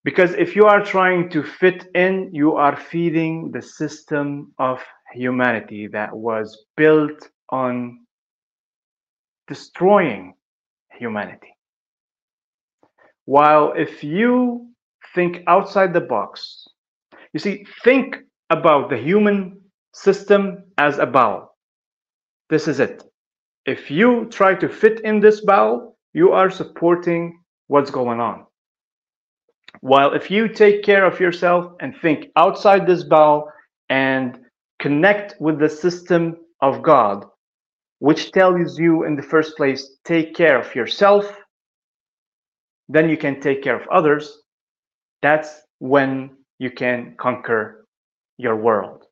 Because 0.03 0.33
if 0.33 0.55
you 0.55 0.65
are 0.65 0.83
trying 0.83 1.29
to 1.31 1.43
fit 1.43 1.87
in, 1.93 2.29
you 2.31 2.55
are 2.55 2.77
feeding 2.77 3.51
the 3.51 3.61
system 3.61 4.53
of 4.57 4.81
humanity 5.13 5.87
that 5.87 6.15
was 6.15 6.65
built 6.77 7.29
on 7.49 7.99
destroying 9.47 10.33
humanity. 10.91 11.53
While 13.25 13.73
if 13.75 14.03
you 14.03 14.69
think 15.13 15.43
outside 15.47 15.93
the 15.93 16.01
box, 16.01 16.65
you 17.33 17.39
see, 17.39 17.65
think 17.83 18.17
about 18.49 18.89
the 18.89 18.97
human 18.97 19.59
system 19.93 20.63
as 20.77 20.99
a 20.99 21.05
bowel. 21.05 21.55
This 22.49 22.67
is 22.67 22.79
it. 22.79 23.03
If 23.65 23.91
you 23.91 24.27
try 24.31 24.55
to 24.55 24.69
fit 24.69 25.01
in 25.01 25.19
this 25.19 25.41
bowel, 25.41 25.97
you 26.13 26.31
are 26.31 26.49
supporting 26.49 27.37
what's 27.67 27.91
going 27.91 28.19
on. 28.19 28.45
While 29.81 30.13
if 30.13 30.31
you 30.31 30.47
take 30.47 30.83
care 30.83 31.05
of 31.05 31.19
yourself 31.19 31.73
and 31.79 31.95
think 32.01 32.27
outside 32.35 32.87
this 32.87 33.03
bowel 33.03 33.51
and 33.89 34.39
connect 34.79 35.39
with 35.39 35.59
the 35.59 35.69
system 35.69 36.37
of 36.61 36.81
God, 36.81 37.25
which 37.99 38.31
tells 38.31 38.79
you 38.79 39.03
in 39.03 39.15
the 39.15 39.23
first 39.23 39.55
place, 39.57 39.97
take 40.05 40.35
care 40.35 40.59
of 40.59 40.73
yourself, 40.75 41.25
then 42.89 43.09
you 43.09 43.17
can 43.17 43.41
take 43.41 43.63
care 43.63 43.79
of 43.79 43.87
others. 43.89 44.41
That's 45.21 45.61
when 45.79 46.37
you 46.59 46.71
can 46.71 47.15
conquer 47.17 47.85
your 48.37 48.55
world. 48.55 49.03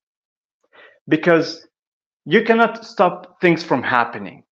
Because 1.08 1.68
you 2.26 2.43
cannot 2.43 2.86
stop 2.86 3.39
things 3.41 3.64
from 3.64 3.84
happening. 3.84 4.45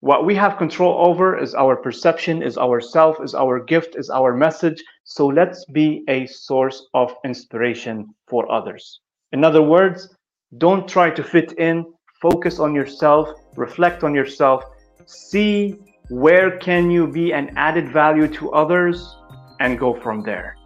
What 0.00 0.24
we 0.24 0.36
have 0.36 0.58
control 0.58 1.04
over 1.04 1.36
is 1.36 1.56
our 1.56 1.74
perception, 1.74 2.40
is 2.40 2.56
our 2.56 2.80
self, 2.80 3.16
is 3.20 3.34
our 3.34 3.58
gift, 3.58 3.96
is 3.96 4.10
our 4.10 4.32
message. 4.32 4.80
So 5.02 5.26
let's 5.26 5.64
be 5.72 6.04
a 6.08 6.26
source 6.26 6.86
of 6.94 7.12
inspiration 7.24 8.14
for 8.28 8.50
others. 8.50 9.00
In 9.32 9.42
other 9.42 9.62
words, 9.62 10.14
don't 10.58 10.86
try 10.86 11.10
to 11.10 11.24
fit 11.24 11.52
in, 11.58 11.84
focus 12.22 12.60
on 12.60 12.76
yourself, 12.76 13.28
reflect 13.56 14.04
on 14.04 14.14
yourself, 14.14 14.62
see 15.06 15.74
where 16.10 16.58
can 16.58 16.92
you 16.92 17.08
be 17.08 17.32
an 17.32 17.50
added 17.56 17.88
value 17.92 18.28
to 18.28 18.52
others 18.52 19.16
and 19.58 19.80
go 19.80 19.94
from 20.00 20.22
there. 20.22 20.56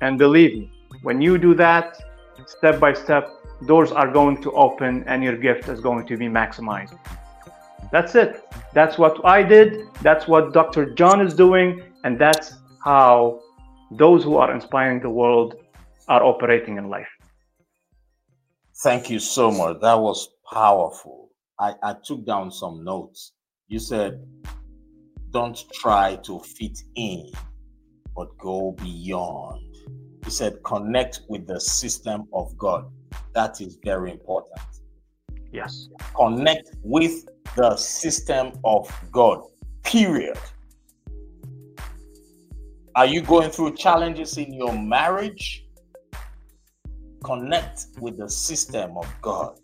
And 0.00 0.16
believe 0.16 0.56
me, 0.56 0.70
when 1.02 1.20
you 1.20 1.38
do 1.38 1.54
that, 1.54 2.00
step 2.46 2.78
by 2.78 2.92
step, 2.92 3.28
doors 3.66 3.90
are 3.90 4.10
going 4.10 4.40
to 4.42 4.52
open 4.52 5.02
and 5.08 5.24
your 5.24 5.36
gift 5.36 5.68
is 5.68 5.80
going 5.80 6.06
to 6.06 6.16
be 6.16 6.28
maximized. 6.28 6.96
That's 7.92 8.14
it. 8.14 8.42
That's 8.72 8.98
what 8.98 9.24
I 9.24 9.42
did. 9.42 9.88
That's 10.02 10.28
what 10.28 10.52
Dr. 10.52 10.94
John 10.94 11.20
is 11.20 11.34
doing. 11.34 11.82
And 12.04 12.18
that's 12.18 12.54
how 12.84 13.40
those 13.90 14.22
who 14.22 14.36
are 14.36 14.54
inspiring 14.54 15.00
the 15.00 15.10
world 15.10 15.56
are 16.08 16.24
operating 16.24 16.76
in 16.78 16.88
life. 16.88 17.08
Thank 18.82 19.10
you 19.10 19.18
so 19.18 19.50
much. 19.50 19.80
That 19.80 19.98
was 19.98 20.28
powerful. 20.50 21.30
I, 21.58 21.74
I 21.82 21.94
took 22.04 22.24
down 22.24 22.50
some 22.50 22.82
notes. 22.84 23.32
You 23.68 23.78
said, 23.78 24.24
don't 25.30 25.62
try 25.72 26.16
to 26.24 26.40
fit 26.40 26.78
in, 26.96 27.30
but 28.16 28.28
go 28.38 28.72
beyond. 28.72 29.62
You 30.24 30.30
said, 30.30 30.62
connect 30.64 31.20
with 31.28 31.46
the 31.46 31.60
system 31.60 32.26
of 32.32 32.56
God. 32.56 32.90
That 33.34 33.60
is 33.60 33.78
very 33.84 34.10
important. 34.10 34.58
Yes. 35.52 35.88
Connect 36.16 36.70
with 36.82 37.26
the 37.56 37.76
system 37.76 38.52
of 38.64 38.92
God, 39.10 39.42
period. 39.82 40.38
Are 42.94 43.06
you 43.06 43.22
going 43.22 43.50
through 43.50 43.76
challenges 43.76 44.36
in 44.36 44.52
your 44.52 44.72
marriage? 44.72 45.66
Connect 47.24 47.86
with 48.00 48.18
the 48.18 48.28
system 48.28 48.96
of 48.96 49.06
God. 49.20 49.58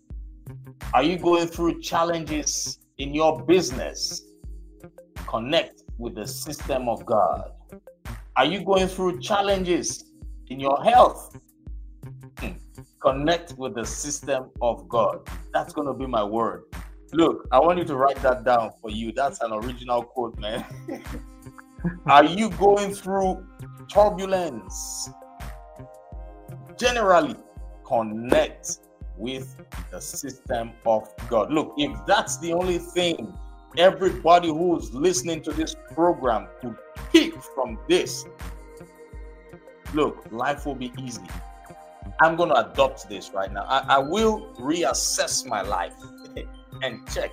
Are 0.94 1.02
you 1.02 1.18
going 1.18 1.48
through 1.48 1.80
challenges 1.80 2.78
in 2.98 3.14
your 3.14 3.42
business? 3.42 4.22
Connect 5.26 5.82
with 5.98 6.14
the 6.14 6.26
system 6.26 6.88
of 6.88 7.04
God. 7.04 7.52
Are 8.36 8.44
you 8.44 8.64
going 8.64 8.86
through 8.86 9.20
challenges 9.20 10.04
in 10.48 10.60
your 10.60 10.82
health? 10.84 11.36
Hmm. 12.38 12.52
Connect 13.00 13.54
with 13.58 13.74
the 13.74 13.84
system 13.84 14.50
of 14.60 14.88
God. 14.88 15.28
That's 15.52 15.72
going 15.72 15.86
to 15.88 15.94
be 15.94 16.06
my 16.06 16.22
word. 16.22 16.64
Look, 17.16 17.48
I 17.50 17.58
want 17.60 17.78
you 17.78 17.84
to 17.86 17.96
write 17.96 18.16
that 18.16 18.44
down 18.44 18.72
for 18.78 18.90
you. 18.90 19.10
That's 19.10 19.40
an 19.40 19.50
original 19.50 20.02
quote, 20.02 20.38
man. 20.38 20.62
Are 22.06 22.26
you 22.26 22.50
going 22.50 22.92
through 22.92 23.42
turbulence? 23.90 25.08
Generally, 26.78 27.36
connect 27.86 28.80
with 29.16 29.56
the 29.90 29.98
system 29.98 30.72
of 30.84 31.08
God. 31.30 31.50
Look, 31.50 31.72
if 31.78 31.98
that's 32.04 32.36
the 32.36 32.52
only 32.52 32.76
thing 32.76 33.32
everybody 33.78 34.48
who's 34.48 34.92
listening 34.92 35.40
to 35.44 35.52
this 35.52 35.74
program 35.94 36.48
could 36.60 36.76
pick 37.12 37.32
from 37.54 37.78
this, 37.88 38.26
look, 39.94 40.22
life 40.30 40.66
will 40.66 40.74
be 40.74 40.92
easy. 40.98 41.24
I'm 42.20 42.36
going 42.36 42.50
to 42.50 42.70
adopt 42.70 43.08
this 43.08 43.30
right 43.30 43.50
now. 43.50 43.62
I, 43.62 43.96
I 43.96 43.98
will 44.00 44.52
reassess 44.58 45.46
my 45.46 45.62
life 45.62 45.94
and 46.82 47.08
check 47.12 47.30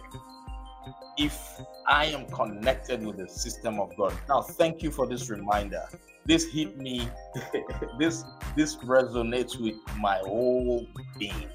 if 1.17 1.61
I 1.87 2.05
am 2.05 2.25
connected 2.27 3.05
with 3.05 3.17
the 3.17 3.27
system 3.27 3.79
of 3.79 3.95
God. 3.95 4.13
Now, 4.27 4.41
thank 4.41 4.81
you 4.81 4.91
for 4.91 5.05
this 5.07 5.29
reminder. 5.29 5.83
This 6.25 6.51
hit 6.51 6.77
me. 6.77 7.07
this 7.99 8.23
this 8.55 8.75
resonates 8.77 9.59
with 9.59 9.75
my 9.99 10.17
whole 10.19 10.87
being. 11.19 11.49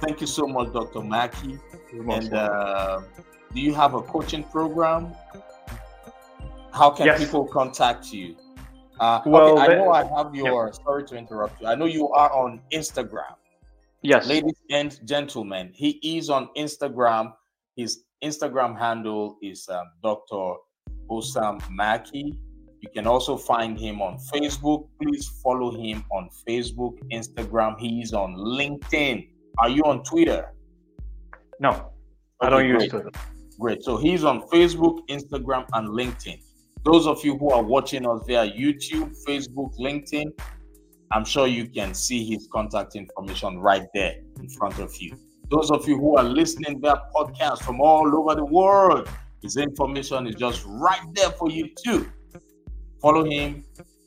Thank 0.00 0.20
you 0.20 0.26
so 0.26 0.46
much, 0.46 0.72
Dr. 0.72 1.00
Makki. 1.00 1.58
And 1.92 2.32
uh, 2.34 3.00
do 3.54 3.60
you 3.60 3.74
have 3.74 3.94
a 3.94 4.02
coaching 4.02 4.44
program? 4.44 5.14
How 6.72 6.90
can 6.90 7.06
yes. 7.06 7.18
people 7.18 7.46
contact 7.46 8.12
you? 8.12 8.36
Uh, 9.00 9.20
well, 9.26 9.58
okay, 9.58 9.72
I 9.72 9.76
know 9.76 9.90
I 9.90 10.04
have 10.04 10.34
your. 10.34 10.66
Yeah. 10.66 10.84
Sorry 10.84 11.04
to 11.04 11.16
interrupt 11.16 11.60
you. 11.60 11.66
I 11.66 11.74
know 11.74 11.84
you 11.84 12.08
are 12.10 12.32
on 12.32 12.60
Instagram. 12.72 13.34
Yes, 14.02 14.26
ladies 14.26 14.58
and 14.70 14.98
gentlemen, 15.06 15.72
he 15.74 16.00
is 16.16 16.30
on 16.30 16.48
Instagram. 16.56 17.32
His 17.76 18.04
Instagram 18.22 18.78
handle 18.78 19.38
is 19.42 19.68
um, 19.68 19.84
Dr. 20.02 20.54
Houssam 21.10 21.60
Makki. 21.76 22.36
You 22.80 22.88
can 22.94 23.06
also 23.06 23.36
find 23.36 23.78
him 23.78 24.00
on 24.00 24.18
Facebook. 24.32 24.88
Please 25.00 25.28
follow 25.42 25.72
him 25.76 26.04
on 26.12 26.28
Facebook, 26.46 26.98
Instagram. 27.12 27.80
He's 27.80 28.12
on 28.12 28.36
LinkedIn. 28.36 29.28
Are 29.58 29.68
you 29.68 29.82
on 29.84 30.04
Twitter? 30.04 30.52
No, 31.58 31.70
okay, 31.70 31.82
I 32.42 32.50
don't 32.50 32.68
great. 32.68 32.82
use 32.82 32.90
Twitter. 32.90 33.10
Great. 33.58 33.82
So 33.82 33.96
he's 33.96 34.24
on 34.24 34.42
Facebook, 34.48 35.00
Instagram, 35.08 35.66
and 35.72 35.88
LinkedIn. 35.88 36.42
Those 36.84 37.06
of 37.06 37.24
you 37.24 37.36
who 37.38 37.50
are 37.50 37.62
watching 37.62 38.06
us 38.06 38.20
via 38.26 38.46
YouTube, 38.52 39.16
Facebook, 39.26 39.76
LinkedIn, 39.78 40.30
I'm 41.12 41.24
sure 41.24 41.46
you 41.46 41.68
can 41.68 41.94
see 41.94 42.24
his 42.24 42.48
contact 42.52 42.96
information 42.96 43.58
right 43.58 43.86
there 43.94 44.16
in 44.40 44.48
front 44.48 44.78
of 44.78 44.94
you. 45.00 45.16
Those 45.50 45.70
of 45.70 45.86
you 45.88 45.96
who 45.98 46.16
are 46.16 46.24
listening 46.24 46.80
via 46.80 46.96
podcast 47.14 47.62
from 47.62 47.80
all 47.80 48.12
over 48.16 48.34
the 48.34 48.44
world, 48.44 49.08
his 49.42 49.56
information 49.56 50.26
is 50.26 50.34
just 50.34 50.64
right 50.66 51.02
there 51.14 51.30
for 51.30 51.50
you 51.50 51.70
too. 51.84 52.10
Follow 53.00 53.24
him 53.24 53.64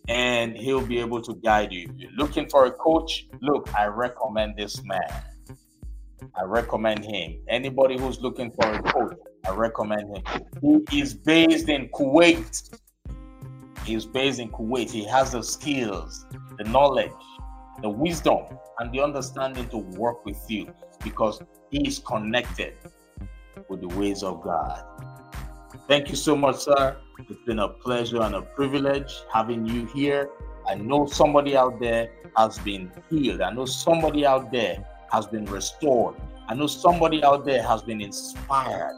and 0.09 0.57
he'll 0.57 0.85
be 0.85 0.99
able 0.99 1.21
to 1.21 1.35
guide 1.35 1.71
you. 1.71 1.89
If 1.89 1.97
you're 1.97 2.11
looking 2.17 2.49
for 2.49 2.65
a 2.65 2.71
coach, 2.71 3.27
look, 3.41 3.73
I 3.73 3.85
recommend 3.85 4.57
this 4.57 4.83
man. 4.83 5.23
I 6.35 6.43
recommend 6.43 7.05
him. 7.05 7.39
Anybody 7.47 7.97
who's 7.97 8.19
looking 8.19 8.51
for 8.51 8.73
a 8.73 8.81
coach, 8.81 9.15
I 9.45 9.51
recommend 9.51 10.17
him. 10.17 10.83
He 10.89 10.99
is 10.99 11.13
based 11.13 11.69
in 11.69 11.87
Kuwait. 11.89 12.77
He's 13.89 14.05
based 14.05 14.39
in 14.39 14.49
Kuwait. 14.49 14.91
He 14.91 15.03
has 15.05 15.31
the 15.31 15.41
skills, 15.41 16.27
the 16.59 16.63
knowledge, 16.65 17.11
the 17.81 17.89
wisdom, 17.89 18.45
and 18.77 18.91
the 18.93 19.01
understanding 19.01 19.67
to 19.69 19.77
work 19.77 20.23
with 20.25 20.39
you 20.47 20.71
because 21.03 21.41
he 21.71 21.87
is 21.87 21.97
connected 21.97 22.75
with 23.67 23.81
the 23.81 23.87
ways 23.87 24.21
of 24.21 24.43
God. 24.43 24.83
Thank 25.87 26.09
you 26.09 26.15
so 26.15 26.35
much, 26.35 26.57
sir. 26.57 26.97
It's 27.17 27.41
been 27.47 27.57
a 27.57 27.67
pleasure 27.67 28.21
and 28.21 28.35
a 28.35 28.43
privilege 28.43 29.11
having 29.33 29.65
you 29.65 29.87
here. 29.87 30.29
I 30.67 30.75
know 30.75 31.07
somebody 31.07 31.57
out 31.57 31.79
there 31.79 32.09
has 32.37 32.59
been 32.59 32.91
healed. 33.09 33.41
I 33.41 33.51
know 33.51 33.65
somebody 33.65 34.23
out 34.23 34.51
there 34.51 34.85
has 35.11 35.25
been 35.25 35.45
restored. 35.45 36.15
I 36.47 36.53
know 36.53 36.67
somebody 36.67 37.23
out 37.23 37.43
there 37.43 37.63
has 37.63 37.81
been 37.81 38.01
inspired. 38.01 38.93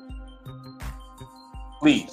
Please 1.80 2.12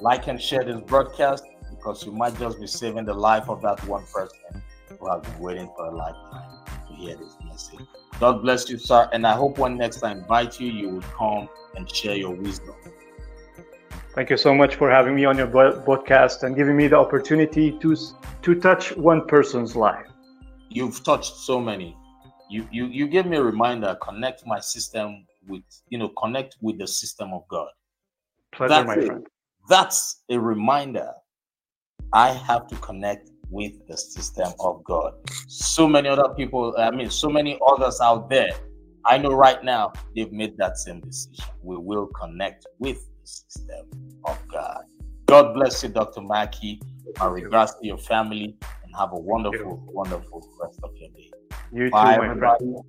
like 0.00 0.26
and 0.26 0.42
share 0.42 0.64
this 0.64 0.80
broadcast 0.80 1.44
because 1.80 2.04
you 2.04 2.12
might 2.12 2.38
just 2.38 2.60
be 2.60 2.66
saving 2.66 3.06
the 3.06 3.14
life 3.14 3.48
of 3.48 3.62
that 3.62 3.82
one 3.86 4.04
person 4.12 4.62
who 4.98 5.10
has 5.10 5.22
been 5.22 5.38
waiting 5.38 5.70
for 5.76 5.86
a 5.86 5.96
lifetime 5.96 6.58
to 6.88 6.94
hear 6.94 7.16
this 7.16 7.34
message. 7.44 7.80
God 8.18 8.42
bless 8.42 8.68
you, 8.68 8.76
sir. 8.76 9.08
And 9.12 9.26
I 9.26 9.34
hope 9.34 9.58
when 9.58 9.78
next 9.78 10.02
I 10.02 10.12
invite 10.12 10.60
you, 10.60 10.70
you 10.70 10.88
will 10.90 11.08
come 11.16 11.48
and 11.74 11.90
share 11.90 12.16
your 12.16 12.32
wisdom. 12.32 12.74
Thank 14.14 14.28
you 14.28 14.36
so 14.36 14.54
much 14.54 14.74
for 14.74 14.90
having 14.90 15.14
me 15.14 15.24
on 15.24 15.38
your 15.38 15.46
podcast 15.46 16.42
and 16.42 16.54
giving 16.54 16.76
me 16.76 16.86
the 16.88 16.96
opportunity 16.96 17.72
to 17.78 17.96
to 18.42 18.54
touch 18.54 18.94
one 18.96 19.26
person's 19.26 19.74
life. 19.74 20.06
You've 20.68 21.02
touched 21.02 21.36
so 21.36 21.60
many 21.60 21.96
you 22.50 22.66
you 22.70 22.86
you 22.86 23.06
gave 23.06 23.26
me 23.26 23.36
a 23.36 23.42
reminder 23.42 23.96
connect 24.02 24.44
my 24.44 24.58
system 24.60 25.24
with 25.46 25.62
you 25.88 25.96
know 25.96 26.08
connect 26.08 26.56
with 26.60 26.76
the 26.78 26.86
system 26.86 27.32
of 27.32 27.46
god 27.48 27.68
pleasure 28.52 28.68
that's 28.68 28.86
my 28.86 28.94
it. 28.94 29.06
friend 29.06 29.26
that's 29.68 30.22
a 30.30 30.38
reminder 30.38 31.12
i 32.12 32.30
have 32.32 32.66
to 32.66 32.76
connect 32.76 33.30
with 33.50 33.72
the 33.88 33.96
system 33.96 34.52
of 34.60 34.82
god. 34.84 35.12
So 35.48 35.88
many 35.88 36.08
other 36.08 36.28
people 36.36 36.74
i 36.78 36.90
mean 36.90 37.10
so 37.10 37.28
many 37.28 37.58
others 37.66 38.00
out 38.00 38.28
there 38.28 38.50
i 39.06 39.18
know 39.18 39.30
right 39.30 39.62
now 39.64 39.92
they've 40.14 40.32
made 40.32 40.56
that 40.58 40.76
same 40.78 41.00
decision. 41.00 41.44
We 41.62 41.76
will 41.76 42.06
connect 42.08 42.66
with 42.78 42.98
the 43.20 43.26
system 43.26 43.86
of 44.24 44.38
god. 44.48 44.84
God 45.26 45.54
bless 45.54 45.82
you 45.82 45.88
dr 45.88 46.20
Makki 46.20 46.80
my 47.18 47.26
regards 47.26 47.74
to 47.80 47.86
your 47.86 47.98
family 47.98 48.56
and 48.84 48.96
have 48.98 49.12
a 49.12 49.16
wonderful 49.18 49.82
wonderful 49.92 50.46
rest 50.62 50.80
of 50.82 50.90
your 50.96 51.10
day. 51.10 51.30
You 51.72 51.90
Bye, 51.90 52.14
too, 52.14 52.18
my 52.20 52.26
everybody. 52.28 52.58
friend. 52.58 52.84